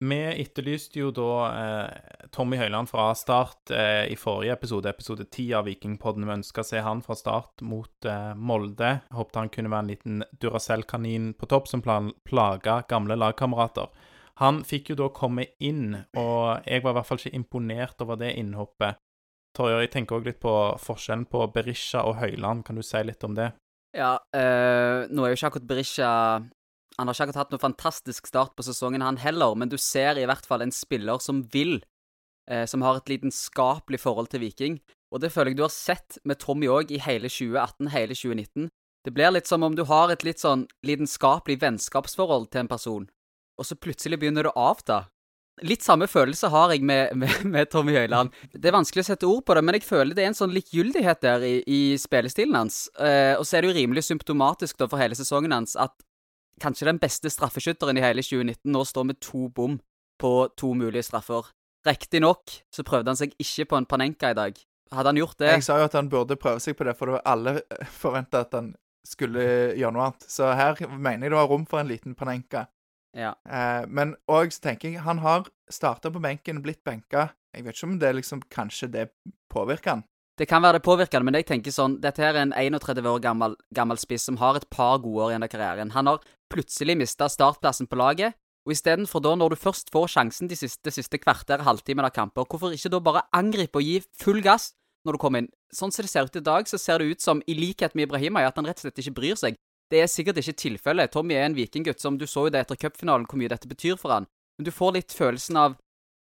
Vi 0.05 0.19
etterlyste 0.43 1.01
jo 1.01 1.11
da 1.15 1.31
eh, 1.49 2.27
Tommy 2.35 2.59
Høiland 2.61 2.91
fra 2.91 3.09
start 3.17 3.73
eh, 3.73 4.05
i 4.13 4.17
forrige 4.21 4.53
episode, 4.53 4.91
episode 4.91 5.25
10 5.25 5.55
av 5.57 5.65
Vikingpodden. 5.71 6.27
Vi 6.29 6.35
ønska 6.35 6.61
å 6.61 6.69
se 6.69 6.83
han 6.85 7.01
fra 7.05 7.17
start 7.17 7.65
mot 7.65 8.09
eh, 8.09 8.35
Molde. 8.37 8.91
Håpte 9.17 9.41
han 9.41 9.53
kunne 9.55 9.73
være 9.73 9.87
en 9.87 9.93
liten 9.95 10.27
Duracell-kanin 10.43 11.33
på 11.41 11.49
topp 11.49 11.71
som 11.73 11.85
plaga 11.85 12.83
gamle 12.91 13.17
lagkamerater. 13.17 13.89
Han 14.43 14.61
fikk 14.69 14.93
jo 14.93 14.99
da 15.01 15.09
komme 15.17 15.47
inn, 15.65 15.95
og 16.13 16.67
jeg 16.69 16.85
var 16.85 16.93
i 16.93 16.97
hvert 16.99 17.09
fall 17.09 17.23
ikke 17.23 17.39
imponert 17.39 18.03
over 18.05 18.21
det 18.21 18.35
innhoppet. 18.37 19.01
Torjør, 19.57 19.81
jeg 19.87 19.95
tenker 19.95 20.19
òg 20.19 20.29
litt 20.29 20.43
på 20.43 20.53
forskjellen 20.83 21.25
på 21.33 21.47
Berisha 21.55 22.05
og 22.05 22.19
Høiland. 22.21 22.67
Kan 22.67 22.77
du 22.77 22.85
si 22.85 23.01
litt 23.01 23.25
om 23.25 23.33
det? 23.39 23.55
Ja, 23.97 24.19
øh, 24.37 25.07
nå 25.09 25.25
er 25.25 25.33
jo 25.33 25.39
ikke 25.39 25.49
akkurat 25.49 25.69
Berisha 25.71 26.11
han 26.97 27.09
har 27.09 27.15
ikke 27.15 27.27
akkurat 27.27 27.43
hatt 27.43 27.55
noe 27.55 27.63
fantastisk 27.63 28.29
start 28.31 28.55
på 28.57 28.65
sesongen, 28.65 29.05
han 29.05 29.21
heller, 29.21 29.55
men 29.59 29.69
du 29.73 29.77
ser 29.81 30.17
i 30.17 30.27
hvert 30.29 30.47
fall 30.49 30.65
en 30.65 30.73
spiller 30.73 31.21
som 31.21 31.43
vil, 31.53 31.79
eh, 32.51 32.65
som 32.65 32.85
har 32.87 33.01
et 33.01 33.13
lidenskapelig 33.13 34.01
forhold 34.01 34.33
til 34.33 34.41
Viking. 34.47 34.79
Og 35.13 35.21
det 35.21 35.33
føler 35.33 35.53
jeg 35.53 35.61
du 35.61 35.67
har 35.67 35.75
sett 35.75 36.19
med 36.25 36.41
Tommy 36.43 36.71
òg 36.73 36.91
i 36.91 37.03
hele 37.03 37.29
2018, 37.29 37.93
hele 37.93 38.17
2019. 38.17 38.71
Det 39.07 39.13
blir 39.15 39.31
litt 39.31 39.47
som 39.47 39.63
om 39.63 39.77
du 39.77 39.85
har 39.87 40.11
et 40.11 40.25
litt 40.27 40.41
sånn 40.43 40.65
lidenskapelig 40.87 41.61
vennskapsforhold 41.63 42.49
til 42.51 42.65
en 42.65 42.73
person, 42.73 43.05
og 43.57 43.69
så 43.69 43.77
plutselig 43.79 44.19
begynner 44.19 44.49
det 44.49 44.55
å 44.57 44.73
avta. 44.73 45.05
Litt 45.65 45.85
samme 45.87 46.09
følelse 46.11 46.51
har 46.53 46.75
jeg 46.75 46.83
med, 46.85 47.15
med, 47.17 47.45
med, 47.55 47.71
Tommy 47.73 47.95
Høiland. 47.97 48.35
Det 48.53 48.69
er 48.69 48.75
vanskelig 48.77 49.07
å 49.07 49.09
sette 49.13 49.29
ord 49.31 49.45
på 49.47 49.55
det, 49.57 49.63
men 49.65 49.79
jeg 49.79 49.87
føler 49.87 50.17
det 50.17 50.25
er 50.25 50.33
en 50.33 50.37
sånn 50.37 50.53
likegyldighet 50.53 51.23
der 51.23 51.47
i, 51.47 51.55
i 51.65 51.81
spillestilen 52.01 52.59
hans. 52.59 52.83
Eh, 52.99 53.33
og 53.39 53.47
så 53.47 53.57
er 53.57 53.65
det 53.65 53.71
jo 53.71 53.79
rimelig 53.79 54.05
symptomatisk 54.09 54.77
da 54.83 54.91
for 54.91 55.01
hele 55.01 55.17
sesongen 55.17 55.55
hans 55.55 55.79
at 55.81 55.95
kanskje 56.63 56.89
den 56.89 57.01
beste 57.03 57.31
straffeskytteren 57.33 57.99
i 57.99 58.05
hele 58.05 58.25
2019 58.25 58.73
nå 58.73 58.85
står 58.89 59.11
med 59.11 59.21
to 59.25 59.49
bom 59.49 59.79
på 60.21 60.33
to 60.57 60.73
mulige 60.75 61.05
straffer. 61.07 61.53
Riktignok 61.87 62.63
så 62.75 62.85
prøvde 62.87 63.13
han 63.13 63.21
seg 63.21 63.37
ikke 63.43 63.69
på 63.71 63.79
en 63.79 63.89
Panenka 63.89 64.33
i 64.33 64.39
dag. 64.39 64.59
Hadde 64.95 65.11
han 65.11 65.19
gjort 65.19 65.39
det 65.43 65.51
Jeg 65.51 65.67
sa 65.67 65.81
jo 65.81 65.89
at 65.89 65.97
han 65.99 66.09
burde 66.11 66.39
prøve 66.39 66.63
seg 66.63 66.77
på 66.79 66.87
det, 66.87 66.95
for 66.99 67.09
det 67.11 67.19
var 67.19 67.27
alle 67.27 67.57
forventa 68.03 68.45
at 68.47 68.55
han 68.57 68.73
skulle 69.07 69.43
gjøre 69.79 69.95
noe 69.95 70.09
annet. 70.09 70.27
Så 70.31 70.51
her 70.59 70.81
mener 70.97 71.27
jeg 71.27 71.35
det 71.35 71.39
var 71.39 71.51
rom 71.51 71.67
for 71.69 71.83
en 71.83 71.91
liten 71.91 72.17
Panenka. 72.19 72.67
Ja. 73.17 73.33
Eh, 73.49 73.87
men 73.89 74.15
òg 74.29 74.53
så 74.53 74.69
tenker 74.69 74.91
jeg 74.91 75.05
han 75.07 75.23
har 75.25 75.47
starta 75.73 76.11
på 76.13 76.23
benken, 76.23 76.61
blitt 76.65 76.83
benka. 76.85 77.31
Jeg 77.57 77.65
vet 77.65 77.79
ikke 77.79 77.89
om 77.89 77.99
det 78.03 78.13
liksom 78.19 78.43
Kanskje 78.53 78.91
det 78.93 79.07
påvirker 79.53 79.97
han. 79.97 80.05
Det 80.37 80.45
kan 80.51 80.61
være 80.61 80.77
det 80.77 80.85
påvirker 80.85 81.17
han, 81.17 81.25
men 81.25 81.39
jeg 81.39 81.47
tenker 81.49 81.73
sånn 81.73 81.97
Dette 82.03 82.21
her 82.21 82.35
er 82.35 82.43
en 82.43 82.53
31 82.53 83.07
år 83.09 83.23
gammel, 83.25 83.55
gammel 83.73 83.97
spiss 83.97 84.27
som 84.29 84.37
har 84.43 84.59
et 84.59 84.69
par 84.69 84.99
gode 85.01 85.25
år 85.25 85.33
igjen 85.33 85.47
av 85.47 85.53
karrieren. 85.53 85.95
Han 85.97 86.11
har 86.11 86.27
plutselig 86.53 86.97
mista 86.99 87.29
startplassen 87.31 87.89
på 87.91 87.99
laget, 87.99 88.37
og 88.67 88.75
istedenfor 88.75 89.23
da, 89.23 89.37
når 89.39 89.55
du 89.55 89.61
først 89.61 89.93
får 89.95 90.09
sjansen 90.17 90.51
de 90.51 90.59
siste, 90.59 90.91
siste 90.91 91.21
kvarter, 91.23 91.63
halvtimen 91.63 92.07
av 92.07 92.15
kamper, 92.15 92.49
hvorfor 92.51 92.75
ikke 92.75 92.91
da 92.91 93.01
bare 93.03 93.23
angripe 93.37 93.79
og 93.79 93.87
gi 93.87 94.01
full 94.19 94.43
gass 94.43 94.73
når 95.07 95.15
du 95.15 95.23
kommer 95.23 95.45
inn? 95.45 95.53
Sånn 95.71 95.95
som 95.95 96.03
det 96.03 96.11
ser 96.11 96.27
ut 96.27 96.39
i 96.39 96.43
dag, 96.43 96.67
så 96.67 96.81
ser 96.83 96.99
det 96.99 97.15
ut 97.15 97.23
som, 97.23 97.43
i 97.47 97.55
likhet 97.55 97.95
med 97.95 98.09
Ibrahima, 98.09 98.43
at 98.43 98.59
han 98.59 98.67
rett 98.67 98.83
og 98.83 98.89
slett 98.89 98.99
ikke 99.05 99.15
bryr 99.21 99.39
seg. 99.39 99.59
Det 99.87 100.03
er 100.03 100.11
sikkert 100.11 100.41
ikke 100.43 100.57
tilfellet. 100.59 101.13
Tommy 101.15 101.37
er 101.39 101.47
en 101.47 101.55
vikinggutt 101.55 102.03
som 102.03 102.19
du 102.19 102.27
så 102.27 102.49
jo 102.49 102.55
det 102.55 102.65
etter 102.65 102.79
cupfinalen, 102.81 103.27
hvor 103.31 103.39
mye 103.39 103.53
dette 103.53 103.71
betyr 103.71 103.95
for 104.01 104.17
han. 104.17 104.27
Men 104.59 104.67
du 104.67 104.73
får 104.75 104.97
litt 104.97 105.15
følelsen 105.15 105.61
av 105.63 105.77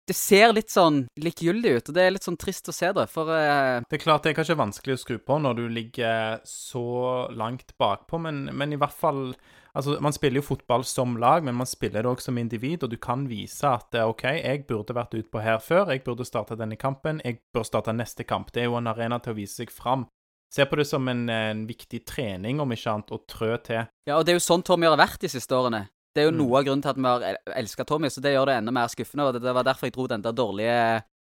det 0.10 0.15
ser 0.17 0.51
litt 0.55 0.72
sånn 0.74 1.05
likegyldig 1.19 1.74
ut, 1.77 1.89
og 1.89 1.95
det 1.95 2.03
er 2.03 2.13
litt 2.15 2.27
sånn 2.27 2.39
trist 2.39 2.67
å 2.67 2.75
se 2.75 2.91
det, 2.95 3.07
for 3.12 3.29
uh... 3.31 3.79
Det 3.88 4.00
er 4.00 4.03
klart 4.03 4.25
det 4.25 4.33
er 4.33 4.39
kanskje 4.41 4.60
vanskelig 4.60 4.98
å 4.98 5.01
skru 5.01 5.17
på 5.24 5.39
når 5.39 5.60
du 5.62 5.65
ligger 5.72 6.41
så 6.48 6.86
langt 7.31 7.75
bakpå, 7.79 8.19
men, 8.25 8.50
men 8.51 8.75
i 8.75 8.79
hvert 8.81 8.98
fall 8.98 9.29
Altså, 9.74 9.95
Man 10.05 10.13
spiller 10.13 10.38
jo 10.38 10.45
fotball 10.45 10.83
som 10.86 11.15
lag, 11.17 11.41
men 11.41 11.55
man 11.57 11.65
spiller 11.65 12.03
det 12.03 12.10
også 12.12 12.29
som 12.29 12.38
individ, 12.38 12.83
og 12.86 12.91
du 12.91 12.98
kan 13.01 13.24
vise 13.25 13.65
at 13.65 13.95
OK, 14.03 14.27
jeg 14.38 14.67
burde 14.69 14.93
vært 14.93 15.15
utpå 15.17 15.41
her 15.41 15.57
før, 15.57 15.89
jeg 15.89 16.03
burde 16.05 16.27
starta 16.29 16.53
denne 16.60 16.77
kampen, 16.77 17.24
jeg 17.25 17.39
bør 17.55 17.65
starte 17.65 17.95
neste 17.95 18.22
kamp. 18.22 18.51
Det 18.53 18.62
er 18.62 18.69
jo 18.69 18.77
en 18.77 18.91
arena 18.91 19.17
til 19.17 19.33
å 19.33 19.39
vise 19.39 19.63
seg 19.63 19.74
fram. 19.74 20.05
Se 20.53 20.67
på 20.69 20.77
det 20.77 20.86
som 20.86 21.07
en, 21.10 21.25
en 21.25 21.65
viktig 21.65 22.03
trening, 22.05 22.62
om 22.62 22.69
ikke 22.75 22.91
annet, 22.91 23.15
å 23.15 23.24
trø 23.25 23.55
til. 23.65 23.88
Ja, 24.05 24.19
og 24.19 24.27
det 24.27 24.36
er 24.36 24.38
jo 24.38 24.45
sånn 24.45 24.62
Tommy 24.62 24.86
har 24.86 25.00
vært 25.01 25.25
de 25.25 25.33
siste 25.33 25.57
årene. 25.57 25.88
Det 26.13 26.22
er 26.22 26.29
jo 26.29 26.36
mm. 26.36 26.41
noe 26.43 26.60
av 26.60 26.67
grunnen 26.67 26.84
til 26.86 26.93
at 26.93 27.00
vi 27.01 27.10
har 27.10 27.58
elska 27.58 27.86
Tommy, 27.89 28.12
så 28.13 28.22
det 28.22 28.36
gjør 28.36 28.51
det 28.51 28.60
enda 28.62 28.74
mer 28.75 28.91
skuffende. 28.91 29.25
og 29.25 29.41
Det 29.41 29.55
var 29.58 29.65
derfor 29.65 29.89
jeg 29.89 29.96
dro 29.96 30.05
den 30.12 30.25
der 30.25 30.36
dårlige 30.38 30.77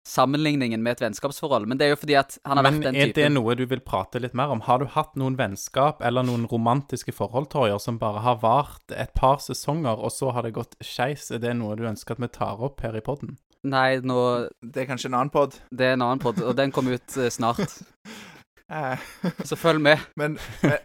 sammenligningen 0.04 0.84
med 0.84 0.98
et 0.98 1.04
vennskapsforhold. 1.06 1.68
Men 1.68 1.80
det 1.80 1.88
er 1.88 1.94
jo 1.94 2.00
fordi 2.02 2.18
at 2.20 2.36
han 2.44 2.58
har 2.58 2.66
Men 2.66 2.80
vært 2.80 2.88
den 2.90 2.96
typen 2.96 3.00
Men 3.00 3.10
er 3.10 3.30
det 3.30 3.36
noe 3.38 3.56
du 3.56 3.64
vil 3.72 3.84
prate 3.86 4.20
litt 4.20 4.36
mer 4.36 4.52
om? 4.52 4.64
Har 4.68 4.82
du 4.82 4.90
hatt 4.92 5.16
noen 5.20 5.38
vennskap 5.40 6.04
eller 6.04 6.26
noen 6.28 6.46
romantiske 6.52 7.16
forhold, 7.16 7.50
Torjer, 7.54 7.80
som 7.80 8.02
bare 8.02 8.26
har 8.26 8.42
vart 8.42 8.92
et 8.92 9.14
par 9.16 9.40
sesonger, 9.40 9.96
og 9.96 10.12
så 10.12 10.34
har 10.36 10.44
det 10.44 10.56
gått 10.58 10.76
skeis? 10.84 11.30
Er 11.32 11.40
det 11.44 11.56
noe 11.60 11.78
du 11.80 11.88
ønsker 11.88 12.18
at 12.18 12.24
vi 12.26 12.32
tar 12.34 12.60
opp 12.60 12.84
her 12.84 12.98
i 12.98 13.06
poden? 13.06 13.38
Nei, 13.64 14.02
nå 14.04 14.50
Det 14.60 14.84
er 14.84 14.90
kanskje 14.90 15.08
en 15.08 15.22
annen 15.22 15.32
pod? 15.32 15.56
Det 15.72 15.88
er 15.88 15.96
en 15.96 16.04
annen 16.04 16.20
pod, 16.20 16.42
og 16.44 16.56
den 16.58 16.74
kommer 16.76 17.00
ut 17.00 17.18
uh, 17.18 17.30
snart. 17.32 17.64
Eh. 18.72 19.00
Så 19.50 19.56
følg 19.56 19.82
med. 19.82 20.00
Men, 20.20 20.38
men, 20.62 20.78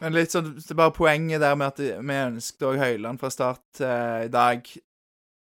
men, 0.00 0.14
litt 0.16 0.32
sånn 0.34 0.54
Det 0.56 0.72
er 0.72 0.78
bare 0.78 0.94
poenget 0.96 1.42
der 1.42 1.56
med 1.58 1.74
at 1.74 1.80
vi 1.80 2.20
ønsket 2.20 2.68
òg 2.68 2.78
Høyland 2.80 3.20
fra 3.20 3.30
start 3.32 3.82
eh, 3.84 4.26
i 4.26 4.30
dag. 4.32 4.70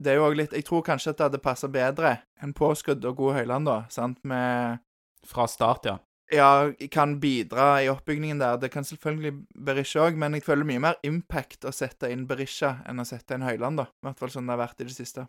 Det 0.02 0.14
er 0.14 0.18
jo 0.18 0.30
òg 0.30 0.38
litt 0.40 0.56
Jeg 0.56 0.66
tror 0.68 0.86
kanskje 0.86 1.14
at 1.14 1.20
det 1.20 1.28
hadde 1.30 1.44
passa 1.44 1.70
bedre 1.72 2.16
enn 2.42 2.56
påskudd 2.58 3.04
og 3.06 3.20
god 3.20 3.42
Høyland, 3.42 3.70
da. 3.70 3.82
Sant? 3.94 4.22
Med 4.28 4.82
Fra 5.28 5.48
start, 5.50 5.92
ja. 5.92 6.00
Ja, 6.32 6.72
kan 6.92 7.18
bidra 7.20 7.82
i 7.84 7.90
oppbyggingen 7.92 8.40
der. 8.40 8.56
Det 8.58 8.70
kan 8.72 8.86
selvfølgelig 8.88 9.34
Berisha 9.68 10.06
òg, 10.06 10.16
men 10.16 10.38
jeg 10.38 10.46
føler 10.46 10.64
mye 10.64 10.80
mer 10.80 11.02
impact 11.04 11.68
å 11.68 11.74
sette 11.76 12.08
inn 12.14 12.24
Berisha 12.30 12.78
enn 12.88 13.04
å 13.04 13.06
sette 13.06 13.36
inn 13.36 13.44
Høyland, 13.44 13.82
da. 13.82 13.90
I 13.92 14.08
hvert 14.08 14.22
fall 14.22 14.32
sånn 14.32 14.48
det 14.48 14.56
har 14.56 14.62
vært 14.64 14.80
i 14.80 14.88
det 14.88 14.96
siste. 14.96 15.26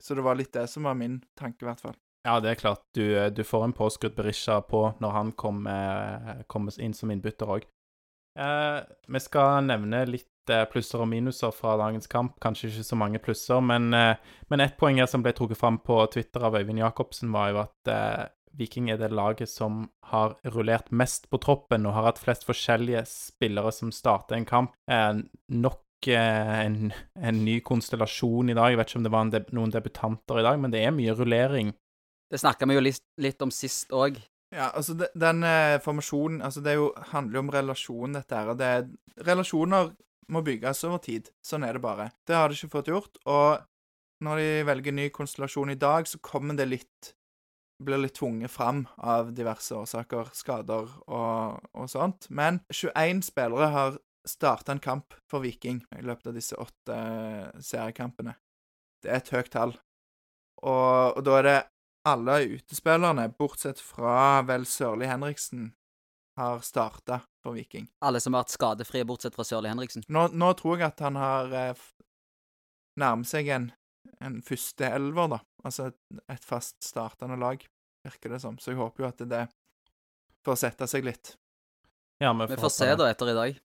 Så 0.00 0.16
det 0.16 0.24
var 0.24 0.40
litt 0.40 0.54
det 0.56 0.64
som 0.72 0.88
var 0.88 0.96
min 0.96 1.20
tanke, 1.36 1.60
i 1.60 1.68
hvert 1.68 1.84
fall. 1.84 1.98
Ja, 2.26 2.40
det 2.42 2.50
er 2.50 2.58
klart. 2.58 2.82
Du, 2.96 3.04
du 3.30 3.42
får 3.46 3.68
en 3.68 3.76
påskrudd 3.76 4.16
Berisha 4.16 4.58
på 4.66 4.88
når 4.98 5.12
han 5.14 5.32
kommer, 5.38 6.42
kom 6.50 6.66
inn 6.82 6.96
som 6.96 7.12
innbytter 7.14 7.52
òg. 7.54 7.66
Eh, 8.36 8.80
vi 9.08 9.20
skal 9.22 9.64
nevne 9.64 10.02
litt 10.10 10.52
eh, 10.52 10.66
plusser 10.68 11.04
og 11.04 11.08
minuser 11.08 11.54
fra 11.54 11.76
dagens 11.80 12.10
kamp. 12.10 12.34
Kanskje 12.42 12.72
ikke 12.72 12.88
så 12.90 12.98
mange 12.98 13.20
plusser, 13.22 13.62
men, 13.64 13.92
eh, 13.94 14.18
men 14.50 14.64
ett 14.64 14.76
poeng 14.80 15.00
her 15.00 15.08
som 15.10 15.24
ble 15.24 15.32
trukket 15.36 15.60
fram 15.60 15.78
på 15.86 16.02
Twitter 16.12 16.44
av 16.48 16.58
Øyvind 16.58 16.82
Jacobsen, 16.82 17.30
var 17.32 17.52
jo 17.52 17.62
at 17.62 17.92
eh, 17.92 18.26
Viking 18.56 18.90
er 18.90 19.00
det 19.00 19.12
laget 19.12 19.50
som 19.52 19.84
har 20.10 20.36
rullert 20.48 20.88
mest 20.90 21.28
på 21.30 21.40
troppen 21.42 21.84
og 21.86 21.92
har 21.92 22.06
hatt 22.08 22.20
flest 22.22 22.46
forskjellige 22.48 23.02
spillere 23.08 23.72
som 23.74 23.92
starter 23.92 24.38
en 24.38 24.48
kamp. 24.48 24.76
Eh, 24.90 25.22
nok 25.52 26.08
eh, 26.08 26.54
en, 26.64 26.92
en, 27.20 27.42
ny 27.44 27.58
konstellasjon 27.64 28.52
i 28.52 28.56
dag. 28.56 28.72
Jeg 28.72 28.80
vet 28.80 28.92
ikke 28.92 29.02
om 29.02 29.08
det 29.08 29.16
var 29.16 29.34
deb 29.34 29.50
noen 29.56 29.74
debutanter 29.74 30.40
i 30.40 30.46
dag, 30.48 30.60
men 30.60 30.72
det 30.72 30.84
er 30.84 30.96
mye 30.96 31.16
rullering. 31.16 31.74
Det 32.30 32.40
snakka 32.42 32.66
vi 32.66 32.76
jo 32.76 32.82
litt, 32.82 33.04
litt 33.22 33.42
om 33.44 33.52
sist 33.54 33.92
òg. 33.94 34.18
Ja, 34.54 34.70
altså 34.70 34.94
de, 34.98 35.08
den 35.18 35.42
eh, 35.42 35.76
formasjonen 35.82 36.38
altså 36.46 36.62
Det 36.62 36.76
jo, 36.76 36.90
handler 37.10 37.38
jo 37.38 37.42
om 37.42 37.52
relasjon, 37.54 38.16
dette 38.16 38.38
her. 38.38 38.52
Og 38.52 38.60
det 38.60 38.72
er 38.72 38.86
Relasjoner 39.26 39.90
må 40.32 40.42
bygges 40.44 40.84
over 40.84 41.00
tid. 41.02 41.30
Sånn 41.44 41.64
er 41.64 41.76
det 41.76 41.84
bare. 41.84 42.10
Det 42.26 42.34
har 42.36 42.50
de 42.50 42.58
ikke 42.58 42.74
fått 42.74 42.90
gjort. 42.90 43.20
Og 43.30 43.62
når 44.26 44.40
de 44.40 44.48
velger 44.68 44.96
ny 44.96 45.06
konstellasjon 45.14 45.72
i 45.72 45.78
dag, 45.80 46.08
så 46.08 46.20
kommer 46.24 46.58
det 46.58 46.68
litt 46.68 47.12
blir 47.82 48.00
litt 48.00 48.16
tvunget 48.16 48.48
fram 48.48 48.86
av 48.96 49.34
diverse 49.36 49.74
årsaker, 49.76 50.30
skader 50.32 50.88
og, 51.12 51.64
og 51.76 51.90
sånt. 51.92 52.28
Men 52.32 52.62
21 52.72 53.20
spillere 53.26 53.68
har 53.74 53.98
starta 54.26 54.72
en 54.72 54.82
kamp 54.82 55.14
for 55.30 55.44
Viking 55.44 55.82
i 55.96 56.02
løpet 56.02 56.30
av 56.30 56.38
disse 56.38 56.56
åtte 56.58 56.96
seriekampene. 57.62 58.34
Det 59.02 59.12
er 59.12 59.20
et 59.20 59.32
høyt 59.34 59.52
tall. 59.52 59.76
Og, 60.64 61.18
og 61.18 61.20
da 61.26 61.36
er 61.38 61.46
det 61.46 61.58
alle 62.06 62.40
utespillerne, 62.42 63.28
bortsett 63.38 63.80
fra 63.82 64.42
vel 64.46 64.66
Sørli 64.66 65.08
Henriksen, 65.10 65.72
har 66.36 66.60
starta 66.60 67.20
for 67.42 67.56
Viking. 67.56 67.88
Alle 68.04 68.20
som 68.20 68.36
har 68.36 68.44
vært 68.44 68.54
skadefrie, 68.54 69.06
bortsett 69.08 69.34
fra 69.34 69.46
Sørli 69.48 69.72
Henriksen? 69.72 70.04
Nå, 70.12 70.28
nå, 70.36 70.52
tror 70.58 70.78
jeg 70.78 70.92
at 70.92 71.02
han 71.02 71.18
har 71.18 71.54
eh, 71.56 71.82
nærmet 73.00 73.30
seg 73.30 73.50
en, 73.56 73.70
en 74.22 74.38
første 74.44 74.86
elver, 74.86 75.32
da. 75.34 75.40
Altså 75.66 75.88
et, 75.90 75.98
et 76.36 76.46
fast 76.46 76.78
startende 76.86 77.40
lag, 77.40 77.64
virker 78.06 78.36
det 78.36 78.42
som. 78.44 78.60
Så 78.62 78.74
jeg 78.74 78.80
håper 78.82 79.02
jo 79.02 79.08
at 79.08 79.24
det, 79.24 79.42
det 79.48 80.46
får 80.46 80.62
sette 80.62 80.90
seg 80.92 81.08
litt. 81.08 81.34
Ja, 82.22 82.30
vi 82.32 82.46
får, 82.46 82.54
vi 82.54 82.62
får 82.68 82.74
se 82.76 82.92
da 83.02 83.10
etter 83.10 83.32
i 83.32 83.38
dag. 83.40 83.58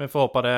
Vi 0.00 0.08
får 0.08 0.24
håpe 0.24 0.40
det, 0.46 0.52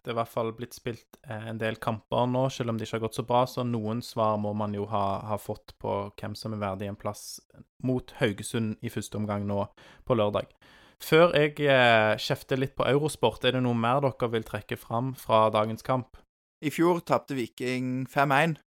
det 0.00 0.10
er 0.10 0.14
i 0.14 0.18
hvert 0.20 0.30
fall 0.30 0.52
blitt 0.56 0.76
spilt 0.76 1.18
eh, 1.26 1.48
en 1.50 1.58
del 1.60 1.76
kamper 1.82 2.28
nå, 2.30 2.44
selv 2.52 2.72
om 2.72 2.78
det 2.78 2.86
ikke 2.86 3.00
har 3.00 3.04
gått 3.08 3.18
så 3.18 3.24
bra. 3.26 3.42
Så 3.50 3.64
noen 3.66 4.02
svar 4.06 4.38
må 4.40 4.54
man 4.56 4.74
jo 4.76 4.86
ha, 4.90 5.04
ha 5.28 5.38
fått 5.40 5.74
på 5.82 5.96
hvem 6.20 6.36
som 6.38 6.54
er 6.54 6.62
verdig 6.62 6.88
en 6.88 6.98
plass 6.98 7.40
mot 7.82 8.14
Haugesund 8.20 8.78
i 8.80 8.92
første 8.92 9.18
omgang 9.18 9.48
nå 9.48 9.64
på 10.06 10.16
lørdag. 10.16 10.52
Før 11.02 11.34
jeg 11.34 11.58
eh, 11.66 12.14
kjefter 12.22 12.60
litt 12.60 12.76
på 12.78 12.86
Eurosport, 12.86 13.42
er 13.44 13.56
det 13.56 13.64
noe 13.64 13.74
mer 13.74 14.04
dere 14.04 14.30
vil 14.36 14.46
trekke 14.46 14.78
fram 14.78 15.12
fra 15.18 15.48
dagens 15.50 15.82
kamp? 15.82 16.20
I 16.62 16.70
fjor 16.70 17.02
tapte 17.02 17.34
Viking 17.34 18.04
5-1. 18.06 18.60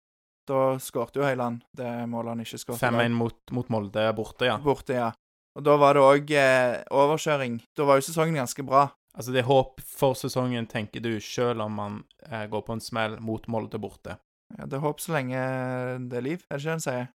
Da 0.45 0.75
skårte 0.83 1.21
jo 1.21 1.25
Høyland 1.25 1.63
det 1.73 1.89
målet 2.11 2.35
han 2.35 2.43
ikke 2.43 2.59
skåret. 2.61 2.83
5-1 2.83 3.15
mot, 3.15 3.37
mot, 3.55 3.71
Molde 3.71 4.03
borte, 4.17 4.51
ja. 4.51 4.59
Borte, 4.61 4.99
ja. 4.99 5.07
Og 5.55 5.63
da 5.63 5.77
var 5.79 5.95
det 5.95 6.03
òg 6.03 6.35
eh, 6.35 6.83
overkjøring. 6.91 7.61
Da 7.73 7.87
var 7.87 8.01
jo 8.01 8.05
sesongen 8.09 8.37
ganske 8.43 8.67
bra. 8.67 8.89
Altså, 9.15 9.31
det 9.31 9.43
er 9.43 9.47
håp 9.47 9.79
for 9.87 10.15
sesongen, 10.19 10.67
tenker 10.67 11.03
du, 11.03 11.13
sjøl 11.23 11.63
om 11.63 11.77
man 11.79 11.99
eh, 12.27 12.45
går 12.51 12.65
på 12.67 12.75
en 12.75 12.83
smell 12.83 13.15
mot 13.23 13.45
Molde 13.51 13.79
borte? 13.79 14.17
Ja, 14.57 14.67
det 14.67 14.77
er 14.77 14.83
håp 14.83 14.99
så 15.01 15.15
lenge 15.15 15.39
det 16.11 16.19
er 16.19 16.25
liv, 16.25 16.43
er 16.49 16.59
det 16.59 16.65
ikke 16.65 16.73
det 16.73 16.75
en 16.75 16.83
sier? 16.83 17.07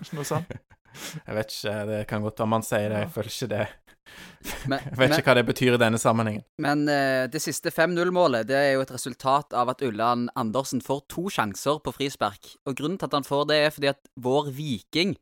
Ikke 0.00 0.18
noe 0.20 0.28
sånt? 0.28 0.54
jeg 1.26 1.38
vet 1.38 1.56
ikke, 1.56 1.74
det 1.90 1.98
kan 2.10 2.22
godt 2.24 2.38
være 2.40 2.52
man 2.54 2.66
sier 2.66 2.86
det, 2.92 3.02
jeg 3.04 3.12
føler 3.16 3.34
ikke 3.34 3.50
det. 3.54 3.66
Men, 4.70 4.80
jeg 4.90 4.98
vet 4.98 5.08
men, 5.08 5.14
ikke 5.16 5.30
hva 5.30 5.36
det 5.38 5.46
betyr 5.48 5.74
i 5.76 5.80
denne 5.80 5.98
sammenhengen. 6.00 6.42
Men 6.60 6.84
uh, 6.86 7.24
det 7.32 7.40
siste 7.42 7.72
5-0-målet 7.72 8.46
det 8.50 8.58
er 8.58 8.72
jo 8.74 8.82
et 8.84 8.92
resultat 8.92 9.56
av 9.56 9.72
at 9.72 9.82
Ulland 9.86 10.28
Andersen 10.38 10.82
får 10.84 11.06
to 11.12 11.30
sjanser 11.32 11.80
på 11.80 11.94
frispark. 11.96 12.52
Og 12.68 12.76
grunnen 12.76 13.00
til 13.00 13.08
at 13.08 13.16
han 13.16 13.26
får 13.26 13.46
det, 13.48 13.60
er 13.64 13.72
fordi 13.74 13.90
at 13.94 14.02
vår 14.20 14.52
Viking 14.54 15.16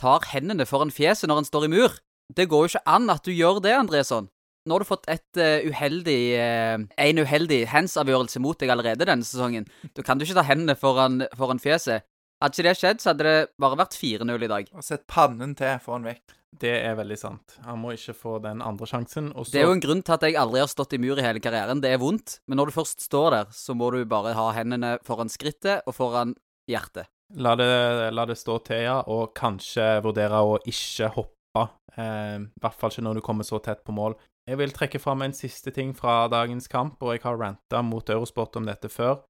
tar 0.00 0.24
hendene 0.32 0.64
foran 0.68 0.94
fjeset 0.94 1.28
når 1.28 1.42
han 1.42 1.50
står 1.50 1.68
i 1.68 1.72
mur. 1.74 1.98
Det 2.32 2.48
går 2.48 2.64
jo 2.64 2.72
ikke 2.72 2.86
an 2.88 3.12
at 3.12 3.28
du 3.28 3.34
gjør 3.36 3.60
det, 3.60 3.76
Andresson. 3.76 4.30
Nå 4.66 4.76
har 4.76 4.84
du 4.84 4.86
fått 4.86 5.08
et 5.10 5.40
uh, 5.40 5.64
uheldig 5.66 6.20
uh, 6.38 6.84
en 7.06 7.22
uheldig 7.22 7.64
hands-avgjørelse 7.72 8.42
mot 8.44 8.58
deg 8.60 8.70
allerede 8.70 9.08
denne 9.08 9.26
sesongen. 9.26 9.66
Du 9.96 10.04
kan 10.06 10.20
du 10.20 10.26
ikke 10.26 10.38
ta 10.38 10.46
hendene 10.46 10.76
foran, 10.78 11.24
foran 11.38 11.62
fjeset. 11.62 12.06
Hadde 12.42 12.58
ikke 12.58 12.68
det 12.68 12.78
skjedd, 12.78 13.02
så 13.02 13.12
hadde 13.12 13.26
det 13.26 13.40
bare 13.62 13.78
vært 13.78 13.98
4-0 13.98 14.46
i 14.46 14.50
dag. 14.50 14.70
Og 14.74 14.86
sett 14.86 15.04
pannen 15.10 15.52
til, 15.58 15.76
få 15.82 15.94
han 15.94 16.06
vekk. 16.08 16.38
Det 16.62 16.72
er 16.84 16.96
veldig 16.98 17.16
sant. 17.16 17.54
Han 17.64 17.78
må 17.80 17.94
ikke 17.96 18.14
få 18.18 18.36
den 18.44 18.60
andre 18.64 18.86
sjansen. 18.88 19.30
Også... 19.32 19.54
Det 19.54 19.62
er 19.62 19.70
jo 19.70 19.76
en 19.76 19.82
grunn 19.82 20.02
til 20.04 20.16
at 20.16 20.26
jeg 20.26 20.36
aldri 20.40 20.60
har 20.60 20.70
stått 20.70 20.96
i 20.96 21.00
mur 21.00 21.18
i 21.18 21.24
hele 21.24 21.40
karrieren. 21.42 21.80
Det 21.80 21.92
er 21.94 22.02
vondt, 22.02 22.40
men 22.50 22.60
når 22.60 22.68
du 22.68 22.76
først 22.76 23.06
står 23.06 23.28
der, 23.36 23.52
så 23.56 23.76
må 23.78 23.88
du 23.94 24.02
bare 24.10 24.34
ha 24.36 24.48
hendene 24.58 24.96
foran 25.06 25.32
skrittet 25.32 25.86
og 25.88 25.96
foran 25.96 26.34
hjertet. 26.68 27.08
La 27.40 27.54
det, 27.56 27.68
la 28.12 28.26
det 28.28 28.36
stå 28.36 28.58
til, 28.66 28.82
ja, 28.84 28.98
og 29.08 29.32
kanskje 29.38 29.86
vurdere 30.04 30.42
å 30.44 30.58
ikke 30.68 31.08
hoppe. 31.14 31.64
Eh, 31.96 32.36
I 32.42 32.60
hvert 32.60 32.76
fall 32.80 32.92
ikke 32.92 33.06
når 33.06 33.20
du 33.20 33.24
kommer 33.24 33.48
så 33.48 33.62
tett 33.64 33.80
på 33.86 33.94
mål. 33.96 34.18
Jeg 34.46 34.58
vil 34.58 34.72
trekke 34.74 34.98
fram 34.98 35.22
en 35.22 35.34
siste 35.36 35.70
ting 35.70 35.92
fra 35.96 36.26
dagens 36.28 36.66
kamp, 36.68 36.96
og 37.02 37.14
jeg 37.14 37.22
har 37.22 37.38
ranta 37.38 37.82
mot 37.82 38.10
Eurosport 38.10 38.56
om 38.56 38.66
dette 38.66 38.88
før. 38.88 39.22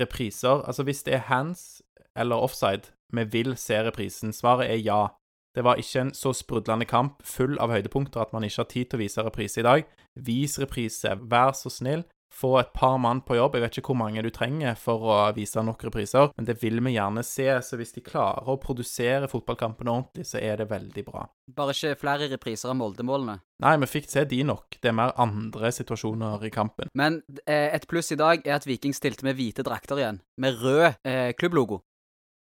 Repriser. 0.00 0.64
Altså, 0.64 0.82
hvis 0.82 1.02
det 1.02 1.14
er 1.14 1.28
hands 1.28 1.82
eller 2.16 2.36
offside, 2.36 2.92
vi 3.12 3.24
vil 3.24 3.56
se 3.56 3.82
reprisen. 3.84 4.32
Svaret 4.32 4.70
er 4.70 4.80
ja. 4.80 5.06
Det 5.54 5.64
var 5.64 5.78
ikke 5.78 6.00
en 6.00 6.14
så 6.14 6.32
sprudlende 6.32 6.84
kamp, 6.84 7.20
full 7.22 7.58
av 7.60 7.70
høydepunkter, 7.70 8.20
at 8.20 8.32
man 8.32 8.44
ikke 8.44 8.62
har 8.64 8.70
tid 8.72 8.88
til 8.90 8.98
å 8.98 9.04
vise 9.04 9.22
reprise 9.22 9.60
i 9.60 9.66
dag. 9.66 9.84
Vis 10.16 10.58
reprise, 10.58 11.18
vær 11.20 11.52
så 11.54 11.70
snill 11.70 12.02
få 12.34 12.58
et 12.60 12.72
par 12.74 12.98
mann 12.98 13.22
på 13.24 13.36
jobb. 13.38 13.56
Jeg 13.56 13.64
vet 13.64 13.78
ikke 13.78 13.92
hvor 13.92 14.00
mange 14.02 14.22
du 14.24 14.30
trenger 14.34 14.76
for 14.78 15.06
å 15.06 15.18
vise 15.36 15.62
nok 15.62 15.86
repriser, 15.88 16.32
men 16.36 16.48
det 16.48 16.58
vil 16.62 16.80
vi 16.84 16.96
gjerne 16.96 17.24
se. 17.26 17.46
Så 17.64 17.78
hvis 17.80 17.94
de 17.94 18.04
klarer 18.04 18.48
å 18.50 18.58
produsere 18.60 19.30
fotballkampene 19.30 19.92
ordentlig, 19.92 20.26
så 20.28 20.42
er 20.42 20.60
det 20.60 20.68
veldig 20.72 21.06
bra. 21.06 21.26
Bare 21.54 21.74
ikke 21.76 22.00
flere 22.00 22.30
repriser 22.32 22.72
av 22.72 22.78
Molde-målene? 22.80 23.38
Nei, 23.64 23.74
vi 23.84 23.88
fikk 23.88 24.10
se 24.10 24.24
de 24.28 24.42
nok. 24.46 24.78
Det 24.82 24.90
er 24.90 24.98
mer 24.98 25.14
andre 25.20 25.70
situasjoner 25.72 26.42
i 26.48 26.52
kampen. 26.54 26.90
Men 26.98 27.22
eh, 27.46 27.70
et 27.70 27.86
pluss 27.90 28.12
i 28.12 28.20
dag 28.20 28.42
er 28.44 28.58
at 28.58 28.68
Viking 28.68 28.96
stilte 28.96 29.26
med 29.26 29.38
hvite 29.38 29.64
drakter 29.66 30.00
igjen, 30.00 30.22
med 30.40 30.58
rød 30.62 30.86
eh, 31.06 31.30
klubblogo. 31.38 31.80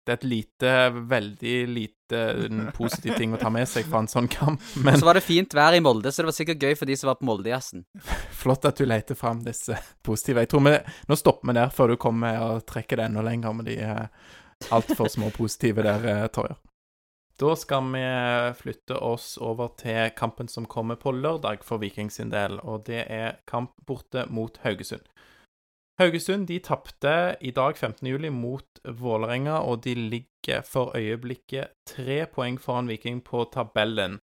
Det 0.08 0.14
er 0.14 0.20
et 0.22 0.30
lite, 0.32 0.74
veldig 1.12 1.56
lite 1.68 2.20
positiv 2.78 3.18
ting 3.20 3.34
å 3.36 3.40
ta 3.42 3.50
med 3.52 3.68
seg 3.68 3.84
fra 3.92 4.00
en 4.00 4.08
sånn 4.08 4.30
kamp, 4.32 4.62
men 4.86 4.96
Så 4.96 5.04
var 5.04 5.20
det 5.20 5.26
fint 5.26 5.52
vær 5.58 5.76
i 5.76 5.82
Molde, 5.84 6.14
så 6.16 6.24
det 6.24 6.30
var 6.30 6.38
sikkert 6.38 6.64
gøy 6.64 6.78
for 6.80 6.88
de 6.88 6.96
som 6.96 7.10
var 7.12 7.18
på 7.20 7.28
Moldejazzen. 7.28 7.84
Flott 8.42 8.64
at 8.70 8.80
du 8.80 8.88
leter 8.88 9.20
fram 9.20 9.42
disse 9.44 9.76
positive. 10.08 10.46
Jeg 10.46 10.54
tror 10.54 10.64
vi 10.70 10.78
Nå 11.12 11.18
stopper 11.20 11.52
vi 11.52 11.58
der 11.60 11.74
før 11.76 11.92
du 11.92 11.98
kommer 12.00 12.40
og 12.46 12.64
trekker 12.72 13.02
det 13.02 13.10
enda 13.10 13.26
lenger 13.28 13.60
med 13.60 13.68
de 13.68 13.76
eh, 13.84 14.32
altfor 14.72 15.12
små 15.12 15.34
positive 15.36 15.84
der, 15.84 16.08
eh, 16.14 16.24
Torjer. 16.32 16.56
Da 17.38 17.52
skal 17.60 17.92
vi 17.92 18.06
flytte 18.64 18.96
oss 19.04 19.36
over 19.44 19.76
til 19.78 20.16
kampen 20.16 20.48
som 20.48 20.66
kommer 20.66 20.96
på 20.96 21.12
lørdag 21.12 21.68
for 21.68 21.84
Viking 21.84 22.08
sin 22.10 22.32
del, 22.32 22.62
og 22.64 22.88
det 22.88 23.04
er 23.12 23.42
kamp 23.46 23.76
borte 23.86 24.24
mot 24.32 24.56
Haugesund. 24.64 25.04
Haugesund 25.98 26.46
de 26.46 26.60
tapte 26.62 27.12
i 27.42 27.50
dag 27.50 27.74
15.07 27.74 28.30
mot 28.30 28.80
Vålerenga, 28.86 29.64
og 29.66 29.82
de 29.82 29.96
ligger 29.98 30.62
for 30.62 30.94
øyeblikket 30.94 31.74
tre 31.90 32.26
poeng 32.30 32.60
foran 32.62 32.88
Viking 32.88 33.24
på 33.26 33.48
tabellen. 33.50 34.20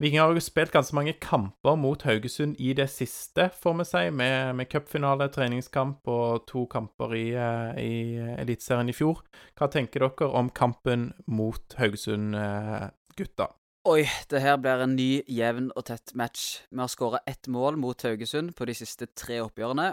Viking 0.00 0.22
har 0.22 0.32
jo 0.32 0.40
spilt 0.40 0.72
ganske 0.72 0.96
mange 0.96 1.12
kamper 1.20 1.76
mot 1.76 2.02
Haugesund 2.08 2.56
i 2.56 2.72
det 2.72 2.88
siste, 2.88 3.50
får 3.52 3.76
vi 3.82 3.88
si, 3.90 4.04
med, 4.16 4.54
med 4.56 4.70
cupfinale, 4.72 5.28
treningskamp 5.28 6.08
og 6.08 6.46
to 6.48 6.64
kamper 6.72 7.12
i, 7.12 7.26
eh, 7.36 7.76
i 7.76 7.94
Eliteserien 8.40 8.88
i 8.88 8.96
fjor. 8.96 9.20
Hva 9.60 9.68
tenker 9.68 10.08
dere 10.08 10.32
om 10.32 10.48
kampen 10.48 11.10
mot 11.28 11.76
Haugesund, 11.76 12.32
eh? 12.32 12.88
Oi, 13.90 14.06
det 14.32 14.40
her 14.40 14.56
blir 14.56 14.80
en 14.80 14.96
ny, 14.96 15.20
jevn 15.28 15.68
og 15.76 15.84
tett 15.92 16.14
match. 16.16 16.62
Vi 16.70 16.80
har 16.80 16.88
skåra 16.88 17.20
ett 17.28 17.44
mål 17.48 17.76
mot 17.76 18.08
Haugesund 18.08 18.56
på 18.56 18.64
de 18.64 18.72
siste 18.76 19.12
tre 19.12 19.42
oppgjørene, 19.44 19.92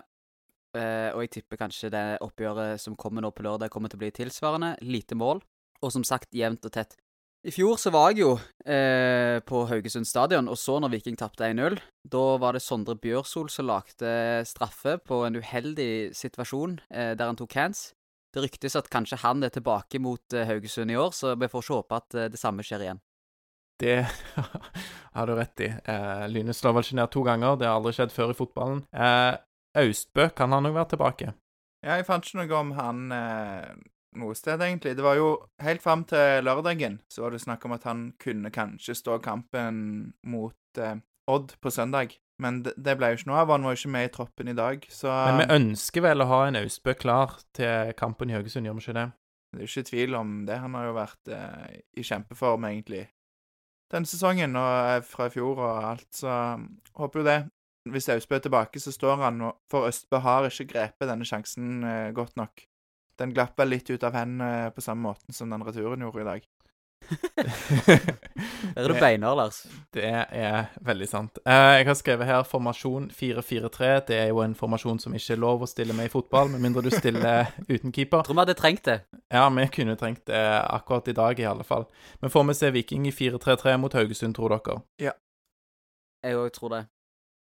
Uh, 0.75 1.09
og 1.15 1.23
jeg 1.23 1.37
tipper 1.37 1.59
kanskje 1.61 1.91
det 1.93 2.05
oppgjøret 2.25 2.81
som 2.81 2.97
kommer 2.99 3.23
nå 3.23 3.31
på 3.33 3.45
lørdag, 3.45 3.71
kommer 3.73 3.91
til 3.91 3.99
å 3.99 4.03
bli 4.03 4.13
tilsvarende. 4.13 4.75
Lite 4.83 5.17
mål, 5.17 5.41
og 5.81 5.93
som 5.93 6.05
sagt 6.07 6.35
jevnt 6.35 6.65
og 6.67 6.73
tett. 6.75 6.97
I 7.47 7.53
fjor 7.53 7.77
så 7.79 7.91
var 7.93 8.11
jeg 8.11 8.25
jo 8.25 8.31
uh, 8.35 9.37
på 9.47 9.61
Haugesund 9.69 10.09
stadion 10.09 10.49
og 10.51 10.57
så 10.59 10.79
når 10.81 10.97
Viking 10.97 11.17
tapte 11.19 11.47
1-0. 11.47 11.77
Da 12.03 12.25
var 12.41 12.57
det 12.57 12.63
Sondre 12.65 12.97
Bjørsol 12.99 13.47
som 13.53 13.69
lagde 13.69 14.11
straffe 14.49 14.97
på 15.05 15.21
en 15.27 15.37
uheldig 15.39 16.17
situasjon 16.17 16.79
uh, 16.91 17.13
der 17.15 17.25
han 17.29 17.39
tok 17.39 17.55
hands. 17.55 17.91
Det 18.33 18.43
ryktes 18.43 18.75
at 18.75 18.89
kanskje 18.91 19.21
han 19.23 19.45
er 19.45 19.53
tilbake 19.53 20.01
mot 20.03 20.35
Haugesund 20.35 20.91
i 20.91 20.97
år, 20.99 21.13
så 21.15 21.37
vi 21.39 21.47
får 21.49 21.63
ikke 21.63 21.77
håpe 21.79 22.01
at 22.01 22.17
det 22.33 22.41
samme 22.41 22.65
skjer 22.65 22.83
igjen. 22.83 22.99
Det 23.79 23.95
har 25.15 25.29
du 25.29 25.33
rett 25.37 25.63
i. 25.63 25.69
Lyne 26.29 26.53
slår 26.53 26.75
vel 26.75 26.85
ikke 26.85 26.97
ned 26.99 27.11
to 27.13 27.23
ganger, 27.25 27.57
det 27.57 27.69
har 27.69 27.79
aldri 27.79 27.95
skjedd 27.95 28.13
før 28.13 28.33
i 28.33 28.37
fotballen. 28.37 28.83
Eh, 28.91 29.31
Austbø 29.77 30.29
kan 30.35 30.55
han 30.55 30.69
òg 30.69 30.75
være 30.75 30.93
tilbake. 30.95 31.33
Ja, 31.85 31.97
jeg 31.99 32.07
fant 32.07 32.25
ikke 32.25 32.41
noe 32.41 32.59
om 32.59 32.71
han 32.77 33.03
eh, 33.13 33.73
noe 34.17 34.37
sted, 34.37 34.61
egentlig. 34.65 34.95
Det 34.97 35.05
var 35.05 35.19
jo 35.19 35.33
helt 35.63 35.83
fram 35.83 36.05
til 36.09 36.45
lørdagen 36.45 37.01
så 37.11 37.25
var 37.25 37.35
det 37.35 37.43
snakk 37.43 37.67
om 37.67 37.75
at 37.77 37.85
han 37.87 38.07
kunne 38.21 38.51
kanskje 38.53 38.97
stå 38.97 39.19
kampen 39.25 40.13
mot 40.25 40.81
eh, 40.81 40.97
Odd 41.27 41.57
på 41.59 41.71
søndag. 41.75 42.13
Men 42.39 42.61
det, 42.63 42.71
det 42.79 42.93
ble 42.95 43.09
jo 43.11 43.17
ikke 43.17 43.27
noe 43.27 43.41
av. 43.41 43.49
Han 43.51 43.65
var 43.67 43.73
jo 43.73 43.81
ikke 43.81 43.91
med 43.91 44.05
i 44.07 44.11
troppen 44.13 44.47
i 44.47 44.55
dag, 44.55 44.85
så 44.93 45.11
Men 45.27 45.41
vi 45.41 45.47
ønsker 45.57 46.05
vel 46.05 46.23
å 46.23 46.27
ha 46.29 46.37
en 46.47 46.59
Austbø 46.61 46.93
klar 46.95 47.33
til 47.57 47.91
kampen 47.99 48.31
i 48.31 48.37
Haugesund, 48.37 48.69
gjør 48.69 48.77
vi 48.77 48.85
ikke 48.85 48.95
det? 48.95 49.09
det 49.51 49.63
er 49.63 49.65
jo 49.65 49.71
ikke 49.71 49.89
tvil 49.89 50.15
om 50.15 50.33
det. 50.47 50.59
Han 50.61 50.75
har 50.77 50.87
jo 50.89 50.95
vært 50.97 51.31
eh, 51.33 51.77
i 51.97 52.03
kjempeform, 52.05 52.67
egentlig, 52.69 53.07
denne 53.91 54.09
sesongen 54.09 54.57
og 54.59 54.71
eh, 54.91 55.03
fra 55.07 55.29
i 55.29 55.33
fjor 55.33 55.61
og 55.61 55.85
alt, 55.91 56.09
så 56.15 56.33
um, 56.57 56.67
håper 56.99 57.21
jo 57.21 57.27
det. 57.27 57.37
Hvis 57.93 58.09
Austbø 58.13 58.37
er 58.37 58.43
tilbake, 58.45 58.79
så 58.79 58.93
står 58.93 59.21
han, 59.23 59.41
og 59.41 59.57
for 59.71 59.87
Østbø 59.89 60.21
har 60.23 60.47
ikke 60.49 60.69
grepet 60.73 61.09
denne 61.09 61.27
sjansen 61.27 61.83
eh, 61.83 62.11
godt 62.15 62.37
nok. 62.39 62.65
Den 63.17 63.33
glapp 63.33 63.57
vel 63.57 63.73
litt 63.73 63.89
ut 63.89 64.03
av 64.05 64.13
hendene 64.13 64.69
på 64.75 64.83
samme 64.85 65.09
måten 65.09 65.33
som 65.33 65.49
den 65.49 65.65
returen 65.65 66.03
gjorde 66.05 66.21
i 66.21 66.27
dag. 66.27 66.47
Der 68.75 68.83
er 68.83 68.87
du 68.87 68.93
beinhard, 68.99 69.37
Lars. 69.37 69.61
Det 69.93 70.03
er 70.03 70.65
veldig 70.85 71.07
sant. 71.07 71.39
Eh, 71.45 71.77
jeg 71.79 71.87
har 71.87 71.97
skrevet 71.97 72.27
her 72.27 72.43
formasjon 72.47 73.09
4-4-3. 73.15 73.91
Det 74.07 74.17
er 74.17 74.27
jo 74.31 74.41
en 74.43 74.55
formasjon 74.57 74.99
som 74.99 75.15
ikke 75.15 75.35
er 75.37 75.41
lov 75.41 75.63
å 75.63 75.69
stille 75.69 75.95
med 75.97 76.09
i 76.09 76.13
fotball, 76.13 76.51
med 76.51 76.63
mindre 76.63 76.83
du 76.85 76.91
stiller 76.93 77.53
uten 77.73 77.93
keeper. 77.95 78.25
Tror 78.27 78.37
vi 78.37 78.43
hadde 78.43 78.57
trengt 78.59 78.85
det. 78.89 78.99
Ja, 79.33 79.47
vi 79.53 79.67
kunne 79.73 79.95
trengt 79.99 80.25
det 80.29 80.43
akkurat 80.65 81.07
i 81.07 81.15
dag, 81.17 81.39
i 81.39 81.47
alle 81.47 81.65
fall. 81.67 81.87
Men 82.21 82.33
får 82.33 82.49
vi 82.49 82.59
se 82.59 82.73
Viking 82.75 83.07
i 83.07 83.15
4-3-3 83.15 83.77
mot 83.81 83.97
Haugesund, 83.97 84.35
tror 84.37 84.57
dere? 84.57 84.81
Ja. 85.01 85.15
Jeg 86.25 86.37
òg 86.37 86.51
tror 86.55 86.73
det. 86.73 86.85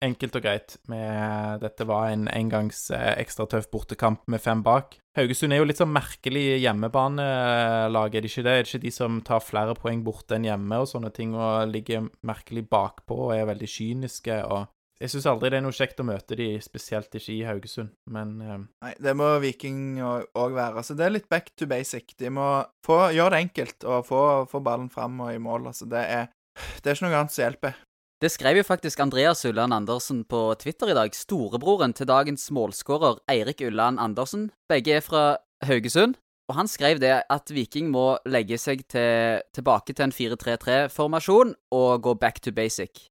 Enkelt 0.04 0.36
og 0.36 0.44
greit. 0.44 0.76
Med, 0.90 1.62
dette 1.62 1.86
var 1.88 2.10
en 2.12 2.28
engangs 2.28 2.86
eh, 2.92 3.14
ekstra 3.22 3.46
tøff 3.50 3.70
bortekamp 3.72 4.24
med 4.30 4.42
fem 4.42 4.62
bak. 4.64 4.98
Haugesund 5.14 5.54
er 5.54 5.60
jo 5.62 5.66
litt 5.68 5.78
sånn 5.78 5.92
merkelig 5.94 6.58
hjemmebanelag, 6.64 8.16
er 8.16 8.24
det 8.24 8.30
ikke 8.32 8.42
det? 8.44 8.54
Er 8.54 8.64
det 8.64 8.70
ikke 8.72 8.82
de 8.82 8.92
som 8.94 9.20
tar 9.24 9.44
flere 9.44 9.76
poeng 9.78 10.02
borte 10.06 10.34
enn 10.36 10.48
hjemme 10.48 10.80
og 10.82 10.90
sånne 10.90 11.12
ting, 11.14 11.36
og 11.38 11.70
ligger 11.70 12.08
merkelig 12.26 12.64
bakpå 12.70 13.28
og 13.28 13.36
er 13.36 13.46
veldig 13.52 13.70
kyniske 13.70 14.40
og 14.50 14.70
Jeg 15.02 15.10
syns 15.10 15.24
aldri 15.26 15.48
det 15.50 15.58
er 15.58 15.64
noe 15.64 15.74
kjekt 15.74 15.98
å 16.00 16.04
møte 16.06 16.36
de, 16.38 16.44
spesielt 16.62 17.16
ikke 17.18 17.32
i 17.34 17.40
Haugesund, 17.46 17.90
men 18.14 18.36
eh, 18.42 18.60
Nei, 18.86 18.92
det 19.02 19.14
må 19.18 19.26
Viking 19.42 19.98
òg 20.02 20.54
være. 20.54 20.80
Altså, 20.80 20.94
det 20.98 21.06
er 21.06 21.16
litt 21.16 21.26
back 21.28 21.50
to 21.58 21.66
basic. 21.70 22.14
De 22.18 22.30
må 22.30 22.46
få, 22.86 23.00
gjøre 23.14 23.34
det 23.34 23.40
enkelt 23.48 23.88
og 23.90 24.06
få, 24.06 24.20
få 24.50 24.62
ballen 24.64 24.86
fram 24.94 25.18
og 25.26 25.34
i 25.34 25.42
mål. 25.42 25.66
Altså, 25.72 25.90
det 25.90 26.04
er, 26.14 26.30
det 26.78 26.90
er 26.90 26.96
ikke 26.96 27.08
noe 27.08 27.18
annet 27.20 27.34
som 27.34 27.42
hjelper. 27.42 27.82
Det 28.22 28.30
skrev 28.30 28.60
jo 28.60 28.62
faktisk 28.62 29.00
Andreas 29.02 29.44
Ulland 29.44 29.74
Andersen 29.74 30.22
på 30.24 30.54
Twitter 30.60 30.92
i 30.92 30.94
dag. 30.94 31.14
Storebroren 31.14 31.92
til 31.92 32.06
dagens 32.06 32.46
målskårer 32.54 33.18
Eirik 33.30 33.60
Ulland 33.66 33.98
Andersen. 34.00 34.52
Begge 34.70 35.00
er 35.00 35.02
fra 35.02 35.24
Haugesund. 35.66 36.14
Og 36.48 36.58
han 36.58 36.68
skrev 36.68 37.00
det 37.00 37.14
at 37.32 37.50
Viking 37.50 37.88
må 37.90 38.18
legge 38.28 38.58
seg 38.60 38.84
til, 38.92 39.40
tilbake 39.56 39.96
til 39.96 40.06
en 40.06 40.14
4-3-3-formasjon 40.14 41.54
og 41.72 42.04
gå 42.04 42.14
back 42.20 42.42
to 42.44 42.52
basic. 42.52 43.08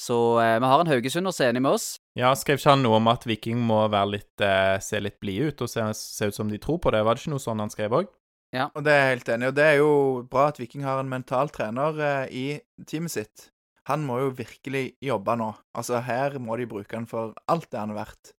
Så 0.00 0.16
eh, 0.40 0.56
vi 0.62 0.70
har 0.70 0.80
en 0.80 0.88
haugesunder 0.88 1.34
som 1.34 1.44
er 1.44 1.52
enig 1.52 1.64
med 1.66 1.76
oss. 1.76 1.88
Ja, 2.16 2.30
skrev 2.38 2.60
ikke 2.60 2.72
han 2.72 2.84
noe 2.86 2.96
om 2.96 3.10
at 3.10 3.26
Viking 3.28 3.60
må 3.60 3.82
være 3.92 4.14
litt, 4.14 4.44
eh, 4.46 4.78
se 4.80 5.02
litt 5.02 5.18
blide 5.20 5.50
ut 5.50 5.66
og 5.66 5.72
se, 5.72 5.84
se 5.98 6.30
ut 6.30 6.38
som 6.38 6.48
de 6.48 6.62
tror 6.62 6.78
på 6.80 6.94
det? 6.94 7.02
Var 7.04 7.18
det 7.18 7.26
ikke 7.26 7.34
noe 7.34 7.44
sånn 7.44 7.60
han 7.60 7.74
skrev 7.74 7.98
òg? 7.98 8.08
Og 8.72 8.86
det 8.86 8.94
er 8.94 9.02
jeg 9.02 9.16
helt 9.18 9.32
enig 9.34 9.46
i. 9.46 9.50
Og 9.52 9.58
det 9.58 9.66
er 9.66 9.78
jo 9.82 9.92
bra 10.30 10.48
at 10.50 10.62
Viking 10.62 10.86
har 10.86 11.02
en 11.02 11.10
mental 11.10 11.52
trener 11.52 12.00
eh, 12.06 12.24
i 12.30 12.46
teamet 12.88 13.18
sitt. 13.18 13.50
Han 13.90 14.04
må 14.06 14.20
jo 14.22 14.34
virkelig 14.38 14.92
jobbe 15.02 15.34
nå. 15.40 15.48
Altså, 15.74 15.98
her 16.06 16.38
må 16.38 16.54
de 16.60 16.68
bruke 16.70 16.94
han 16.94 17.08
for 17.10 17.34
alt 17.50 17.70
det 17.72 17.80
han 17.80 17.90
er 17.90 17.98
verdt. 17.98 18.34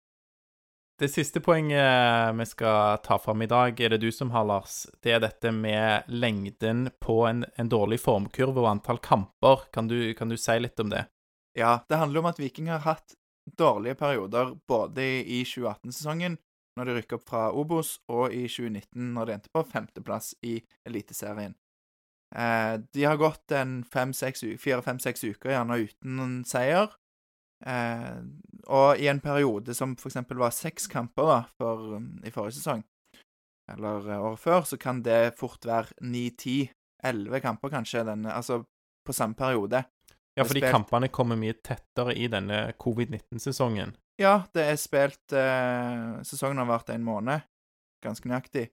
Det 1.00 1.09
siste 1.09 1.40
poenget 1.40 2.35
vi 2.37 2.45
skal 2.45 2.99
ta 3.00 3.16
fram 3.19 3.40
i 3.42 3.49
dag, 3.49 3.78
er 3.80 3.95
det 3.95 4.02
du 4.02 4.11
som 4.12 4.30
har, 4.35 4.45
Lars. 4.45 4.83
Det 5.00 5.14
er 5.16 5.23
dette 5.25 5.49
med 5.49 6.11
lengden 6.12 6.90
på 7.00 7.23
en, 7.25 7.47
en 7.57 7.71
dårlig 7.73 8.02
formkurve 8.02 8.61
og 8.61 8.69
antall 8.69 9.00
kamper. 9.00 9.64
Kan 9.73 9.88
du, 9.88 10.12
kan 10.14 10.28
du 10.28 10.37
si 10.37 10.59
litt 10.61 10.79
om 10.85 10.92
det? 10.92 11.07
Ja, 11.57 11.81
det 11.88 11.98
handler 11.98 12.20
om 12.20 12.29
at 12.31 12.38
Viking 12.38 12.68
har 12.68 12.85
hatt 12.85 13.16
dårlige 13.59 13.96
perioder 13.96 14.53
både 14.68 15.09
i 15.24 15.40
2018-sesongen, 15.48 16.37
når 16.77 16.87
de 16.87 16.98
rykket 16.98 17.16
opp 17.16 17.27
fra 17.33 17.46
Obos, 17.57 17.96
og 18.12 18.37
i 18.37 18.44
2019, 18.44 19.11
når 19.16 19.27
de 19.27 19.37
endte 19.38 19.55
på 19.57 19.64
femteplass 19.72 20.35
i 20.46 20.59
Eliteserien. 20.87 21.57
Eh, 22.37 22.79
de 22.95 23.05
har 23.05 23.16
gått 23.19 23.51
en 23.53 23.81
fire-fem-seks 23.85 25.25
uker 25.25 25.51
gjerne 25.51 25.81
uten 25.83 26.21
en 26.23 26.37
seier. 26.47 26.93
Eh, 27.66 28.21
og 28.73 29.01
i 29.03 29.09
en 29.11 29.21
periode 29.21 29.75
som 29.77 29.97
for 30.01 30.09
eksempel 30.09 30.38
var 30.40 30.55
seks 30.55 30.87
kamper 30.88 31.27
da, 31.29 31.38
for, 31.61 31.97
um, 31.99 32.12
i 32.25 32.31
forrige 32.33 32.57
sesong, 32.57 32.85
eller 33.75 34.07
eh, 34.09 34.21
året 34.31 34.40
før, 34.40 34.62
så 34.64 34.79
kan 34.81 35.03
det 35.05 35.35
fort 35.37 35.66
være 35.69 35.93
ni, 36.09 36.31
ti, 36.31 36.62
elleve 37.05 37.40
kamper 37.45 37.73
kanskje, 37.75 38.07
denne, 38.09 38.33
altså 38.33 38.62
på 39.05 39.12
samme 39.16 39.37
periode. 39.37 39.83
Ja, 40.38 40.45
fordi 40.47 40.62
spilt- 40.62 40.73
kampene 40.73 41.11
kommer 41.12 41.37
mye 41.37 41.59
tettere 41.61 42.14
i 42.16 42.29
denne 42.33 42.71
covid-19-sesongen. 42.81 43.93
Ja, 44.21 44.45
det 44.55 44.64
er 44.69 44.77
spilt 44.81 45.33
eh, 45.37 46.21
Sesongen 46.29 46.61
har 46.61 46.69
vart 46.69 46.90
en 46.93 47.05
måned, 47.05 47.45
ganske 48.05 48.29
nøyaktig, 48.29 48.69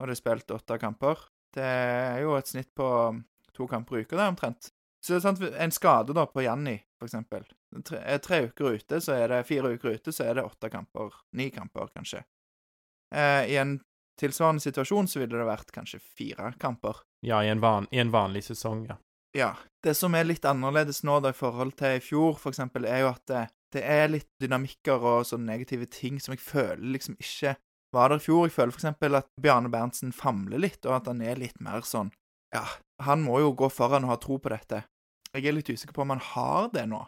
og 0.00 0.08
det 0.08 0.16
er 0.16 0.20
spilt 0.22 0.54
åtte 0.56 0.78
kamper. 0.80 1.26
Det 1.54 1.66
er 1.66 2.20
jo 2.22 2.36
et 2.38 2.50
snitt 2.50 2.70
på 2.76 2.86
um, 3.10 3.24
to 3.56 3.66
kamper 3.70 3.98
i 3.98 4.04
uka, 4.04 4.16
det, 4.16 4.28
omtrent. 4.34 4.70
Så 5.00 5.14
det 5.14 5.20
er 5.20 5.24
sant, 5.24 5.42
en 5.42 5.72
skade 5.74 6.14
da 6.16 6.26
på 6.28 6.44
Janni, 6.44 6.76
for 7.00 7.08
eksempel. 7.08 7.46
Tre, 7.86 8.00
er 8.04 8.20
tre 8.22 8.42
uker 8.48 8.76
ute, 8.76 9.00
så 9.00 9.16
er 9.16 9.32
det 9.32 9.46
fire 9.48 9.72
uker 9.74 9.96
ute, 9.96 10.12
så 10.12 10.26
er 10.28 10.36
det 10.38 10.44
åtte 10.44 10.70
kamper. 10.72 11.14
Ni 11.38 11.48
kamper, 11.54 11.88
kanskje. 11.94 12.22
Eh, 13.14 13.50
I 13.50 13.56
en 13.62 13.78
tilsvarende 14.20 14.62
situasjon 14.62 15.08
så 15.08 15.22
ville 15.22 15.38
det 15.38 15.46
vært 15.48 15.72
kanskje 15.74 16.02
fire 16.02 16.52
kamper. 16.60 17.00
Ja, 17.26 17.40
i 17.44 17.48
en, 17.52 17.62
van, 17.64 17.88
i 17.90 18.02
en 18.02 18.12
vanlig 18.12 18.44
sesong, 18.50 18.84
ja. 18.90 18.98
Ja. 19.36 19.54
Det 19.82 19.94
som 19.96 20.14
er 20.18 20.26
litt 20.26 20.44
annerledes 20.44 21.04
nå 21.06 21.20
da 21.24 21.32
i 21.32 21.36
forhold 21.36 21.76
til 21.78 21.96
i 21.96 22.04
fjor, 22.04 22.36
for 22.40 22.52
eksempel, 22.52 22.84
er 22.84 23.04
jo 23.04 23.12
at 23.14 23.24
det, 23.30 23.44
det 23.72 23.84
er 23.86 24.10
litt 24.12 24.28
dynamikker 24.42 25.00
og 25.00 25.26
sånne 25.28 25.54
negative 25.54 25.88
ting 25.88 26.18
som 26.20 26.34
jeg 26.34 26.42
føler 26.44 26.82
liksom 26.96 27.16
ikke 27.22 27.54
var 27.94 28.12
der 28.12 28.20
i 28.20 28.24
fjor. 28.24 28.46
Jeg 28.46 28.54
føler 28.56 28.76
eksempel 28.76 29.18
at 29.18 29.28
Bjarne 29.40 29.70
Berntsen 29.72 30.12
famler 30.16 30.62
litt, 30.62 30.82
og 30.86 31.00
at 31.00 31.10
han 31.10 31.22
er 31.22 31.40
litt 31.40 31.58
mer 31.62 31.86
sånn 31.86 32.12
Ja, 32.54 32.64
han 33.06 33.22
må 33.22 33.38
jo 33.42 33.52
gå 33.54 33.68
foran 33.70 34.06
og 34.06 34.14
ha 34.14 34.18
tro 34.22 34.40
på 34.42 34.50
dette. 34.50 34.84
Jeg 35.30 35.46
er 35.46 35.54
litt 35.54 35.70
usikker 35.70 35.94
på 35.94 36.02
om 36.02 36.14
han 36.16 36.22
har 36.32 36.70
det 36.74 36.88
nå. 36.90 37.04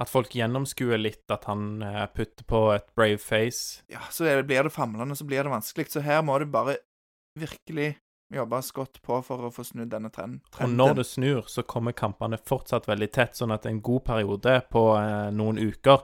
At 0.00 0.10
folk 0.10 0.32
gjennomskuer 0.34 0.98
litt 0.98 1.30
at 1.30 1.44
han 1.46 1.82
eh, 1.84 2.06
putter 2.10 2.46
på 2.48 2.62
et 2.74 2.86
brave 2.96 3.20
face. 3.22 3.84
Ja, 3.92 4.00
så 4.10 4.24
det, 4.24 4.46
blir 4.48 4.66
det 4.66 4.72
famlende, 4.74 5.14
så 5.16 5.26
blir 5.28 5.44
det 5.44 5.52
vanskelig. 5.52 5.92
Så 5.92 6.02
her 6.02 6.24
må 6.26 6.38
det 6.42 6.48
bare 6.50 6.78
virkelig 7.38 7.92
jobbes 8.34 8.72
godt 8.74 8.98
på 9.04 9.20
for 9.22 9.46
å 9.46 9.52
få 9.54 9.62
snudd 9.68 9.92
denne 9.92 10.10
trenden. 10.10 10.40
Og 10.58 10.72
når 10.72 10.96
det 10.98 11.06
snur, 11.06 11.44
så 11.52 11.62
kommer 11.62 11.94
kampene 11.94 12.40
fortsatt 12.40 12.88
veldig 12.88 13.10
tett, 13.14 13.38
sånn 13.38 13.54
at 13.54 13.68
en 13.70 13.82
god 13.84 14.06
periode 14.08 14.56
på 14.72 14.84
eh, 14.98 15.30
noen 15.36 15.60
uker 15.62 16.02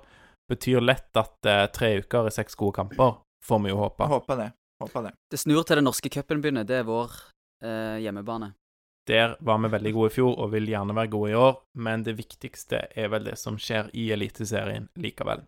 betyr 0.50 0.84
lett 0.84 1.16
at 1.18 1.48
eh, 1.48 1.66
tre 1.74 1.96
uker 2.04 2.28
er 2.28 2.34
seks 2.34 2.58
gode 2.58 2.78
kamper, 2.78 3.18
får 3.44 3.62
vi 3.64 3.72
jo 3.72 3.80
håpe. 3.80 4.08
Håper 4.10 4.36
det. 4.36 4.52
Håper 4.80 5.02
det. 5.02 5.12
Det 5.30 5.40
snur 5.40 5.62
til 5.62 5.80
den 5.80 5.88
norske 5.88 6.08
cupen 6.12 6.40
begynner. 6.40 6.64
Det 6.64 6.80
er 6.80 6.88
vår 6.88 7.12
eh, 7.64 8.00
hjemmebane. 8.04 8.52
Der 9.08 9.36
var 9.40 9.58
vi 9.58 9.68
veldig 9.72 9.92
gode 9.96 10.10
i 10.12 10.14
fjor 10.14 10.36
og 10.38 10.52
vil 10.52 10.68
gjerne 10.70 10.94
være 10.94 11.10
gode 11.10 11.30
i 11.32 11.34
år, 11.34 11.56
men 11.82 12.04
det 12.06 12.14
viktigste 12.18 12.84
er 12.94 13.10
vel 13.10 13.24
det 13.26 13.36
som 13.40 13.56
skjer 13.58 13.88
i 13.96 14.10
Eliteserien 14.14 14.86
likevel. 15.00 15.42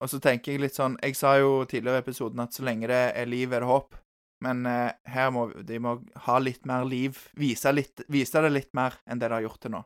Og 0.00 0.10
så 0.10 0.20
tenker 0.22 0.52
jeg 0.52 0.60
litt 0.60 0.76
sånn 0.76 0.98
Jeg 1.00 1.16
sa 1.16 1.34
jo 1.40 1.64
tidligere 1.68 2.02
i 2.02 2.04
episoden 2.04 2.42
at 2.44 2.56
så 2.56 2.64
lenge 2.66 2.88
det 2.90 3.02
er 3.16 3.28
liv, 3.28 3.52
er 3.52 3.64
det 3.64 3.70
håp. 3.70 3.98
Men 4.44 4.66
eh, 4.68 4.92
her 5.08 5.30
må 5.32 5.48
de 5.64 5.78
må 5.80 5.98
ha 6.26 6.38
litt 6.38 6.66
mer 6.68 6.84
liv. 6.88 7.18
Vise, 7.38 7.72
litt, 7.72 8.04
vise 8.12 8.42
det 8.44 8.52
litt 8.52 8.72
mer 8.76 8.98
enn 9.06 9.20
det 9.20 9.30
de 9.30 9.38
har 9.38 9.46
gjort 9.46 9.62
til 9.64 9.76
nå. 9.76 9.84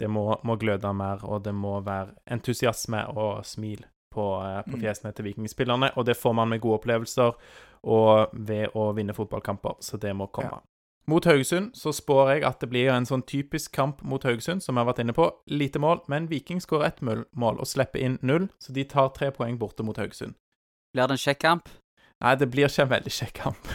Det 0.00 0.08
må, 0.10 0.24
må 0.42 0.56
gløde 0.58 0.90
mer, 0.96 1.20
og 1.22 1.44
det 1.44 1.52
må 1.54 1.76
være 1.84 2.16
entusiasme 2.34 3.04
og 3.12 3.44
smil 3.46 3.84
på, 4.12 4.26
eh, 4.44 4.62
på 4.68 4.76
Mm. 4.76 4.82
fjesene 4.84 5.12
til 5.14 5.24
vikingspillerne. 5.30 5.92
Og 5.96 6.04
det 6.06 6.16
får 6.16 6.34
man 6.34 6.48
med 6.48 6.60
gode 6.60 6.80
opplevelser 6.80 7.34
og 7.84 8.28
ved 8.32 8.68
å 8.74 8.92
vinne 8.94 9.14
fotballkamper, 9.16 9.80
så 9.80 9.98
det 9.98 10.14
må 10.14 10.28
komme. 10.30 10.60
Mot 11.08 11.24
Haugesund 11.26 11.72
så 11.74 11.90
spår 11.92 12.28
jeg 12.34 12.44
at 12.46 12.60
det 12.60 12.68
blir 12.70 12.88
en 12.94 13.04
sånn 13.04 13.24
typisk 13.26 13.72
kamp 13.72 14.04
mot 14.06 14.22
Haugesund, 14.22 14.62
som 14.62 14.76
jeg 14.76 14.84
har 14.84 14.92
vært 14.94 15.00
inne 15.02 15.12
på. 15.16 15.32
Lite 15.50 15.80
mål, 15.82 16.00
men 16.08 16.28
Viking 16.28 16.60
skårer 16.62 16.86
ett 16.86 17.00
mål 17.02 17.24
mål 17.34 17.58
og 17.58 17.66
slipper 17.66 17.98
inn 17.98 18.18
null, 18.22 18.48
så 18.60 18.72
de 18.72 18.84
tar 18.84 19.08
tre 19.08 19.32
poeng 19.32 19.58
borte 19.58 19.82
mot 19.82 19.96
Haugesund. 19.98 20.34
Blir 20.94 21.08
det 21.08 21.16
en 21.16 21.24
kjekk 21.24 21.40
kamp? 21.40 21.68
Nei, 22.22 22.36
det 22.36 22.50
blir 22.52 22.68
ikke 22.68 22.82
en 22.84 22.88
veldig 22.92 23.10
kjekk 23.10 23.32
kamp. 23.34 23.68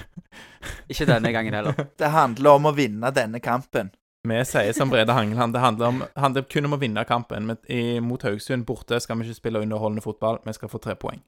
Ikke 0.90 1.06
denne 1.06 1.34
gangen 1.34 1.54
heller. 1.54 1.74
Det 2.00 2.08
handler 2.14 2.50
om 2.56 2.70
å 2.70 2.76
vinne 2.76 3.12
denne 3.12 3.42
kampen. 3.44 3.92
Vi 4.28 4.38
sier 4.46 4.74
som 4.76 4.90
Brede 4.92 5.14
Hangeland, 5.14 5.54
det 5.54 5.60
handler, 5.60 5.88
om, 5.88 6.04
handler 6.16 6.44
kun 6.52 6.68
om 6.68 6.76
å 6.76 6.80
vinne 6.82 7.04
kampen. 7.08 7.46
Men 7.48 7.60
i, 7.72 8.00
mot 8.04 8.24
Haugesund 8.24 8.66
borte 8.68 9.00
skal 9.00 9.20
vi 9.20 9.28
ikke 9.28 9.40
spille 9.40 9.62
underholdende 9.64 10.04
fotball, 10.04 10.42
vi 10.44 10.56
skal 10.58 10.72
få 10.72 10.82
tre 10.84 10.98
poeng. 11.00 11.22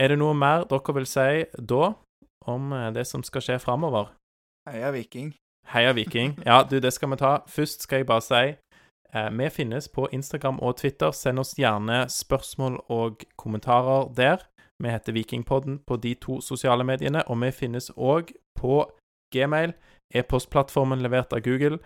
Er 0.00 0.12
det 0.12 0.18
noe 0.20 0.34
mer 0.36 0.66
dere 0.68 0.96
vil 0.96 1.08
si 1.08 1.44
da 1.58 1.92
om 2.48 2.72
eh, 2.76 2.90
det 2.92 3.06
som 3.08 3.24
skal 3.24 3.44
skje 3.44 3.58
framover? 3.62 4.10
Heia 4.68 4.92
Viking. 4.92 5.32
Heia 5.72 5.92
Viking. 5.96 6.36
Ja, 6.46 6.62
du, 6.62 6.78
det 6.80 6.92
skal 6.92 7.12
vi 7.12 7.20
ta. 7.20 7.32
Først 7.48 7.86
skal 7.86 8.02
jeg 8.02 8.08
bare 8.10 8.24
si 8.24 8.42
eh, 8.52 9.30
vi 9.38 9.48
finnes 9.50 9.88
på 9.88 10.08
Instagram 10.12 10.60
og 10.60 10.76
Twitter. 10.80 11.12
Send 11.16 11.40
oss 11.40 11.54
gjerne 11.58 12.04
spørsmål 12.12 12.80
og 12.88 13.24
kommentarer 13.40 14.10
der. 14.16 14.44
Vi 14.82 14.90
heter 14.90 15.12
Vikingpodden 15.12 15.80
på 15.86 15.96
de 15.96 16.14
to 16.14 16.40
sosiale 16.40 16.84
mediene, 16.84 17.22
og 17.28 17.38
vi 17.40 17.52
finnes 17.54 17.92
òg 17.96 18.32
på 18.58 18.82
Gmail, 19.32 19.72
e-postplattformen 20.14 21.04
levert 21.04 21.32
av 21.32 21.44
Google. 21.44 21.78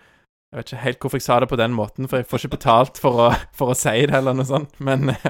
Jeg 0.47 0.61
vet 0.61 0.69
ikke 0.71 0.83
helt 0.85 1.01
hvorfor 1.03 1.19
jeg 1.19 1.25
sa 1.25 1.39
det 1.43 1.49
på 1.51 1.57
den 1.59 1.73
måten, 1.75 2.07
for 2.07 2.21
jeg 2.21 2.27
får 2.29 2.45
ikke 2.45 2.53
betalt 2.55 2.99
for 3.03 3.19
å, 3.19 3.27
for 3.57 3.73
å 3.73 3.75
si 3.75 4.05
det, 4.07 4.15
eller 4.15 4.37
noe 4.37 4.47
sånt. 4.47 4.77
Men 4.79 5.11
eh, 5.11 5.25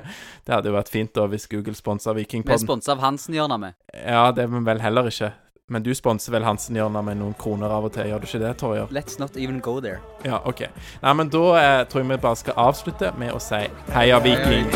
det 0.45 0.53
hadde 0.53 0.69
jo 0.69 0.75
vært 0.77 0.91
fint 0.93 1.09
da 1.17 1.25
hvis 1.31 1.49
Google 1.49 1.73
sponsa 1.77 2.13
Vi 2.13 2.27
er 2.27 2.61
sponsa 2.61 2.93
av 2.93 3.01
Hansen-hjørnet, 3.01 3.65
vi. 3.65 3.97
Ja, 4.03 4.29
det 4.31 4.45
er 4.45 4.53
vi 4.53 4.61
vel 4.69 4.83
heller 4.83 5.09
ikke. 5.09 5.31
Men 5.73 5.83
du 5.83 5.89
sponser 5.97 6.31
vel 6.31 6.45
Hansen-hjørnet 6.45 7.03
med 7.09 7.17
noen 7.19 7.33
kroner 7.35 7.73
av 7.73 7.89
og 7.89 7.95
til, 7.97 8.11
gjør 8.11 8.21
du 8.21 8.29
ikke 8.29 8.43
det, 8.45 8.53
Torjer? 8.61 8.93
Let's 8.93 9.17
not 9.19 9.35
even 9.41 9.57
go 9.59 9.79
there. 9.81 9.99
Ja, 10.23 10.37
OK. 10.45 10.67
Nei, 11.01 11.17
men 11.17 11.33
da 11.33 11.43
eh, 11.63 11.81
tror 11.89 12.05
jeg 12.05 12.13
vi 12.13 12.21
bare 12.29 12.43
skal 12.45 12.61
avslutte 12.69 13.11
med 13.17 13.33
å 13.33 13.41
si 13.41 13.65
heia 13.97 14.21
Viking. 14.21 14.69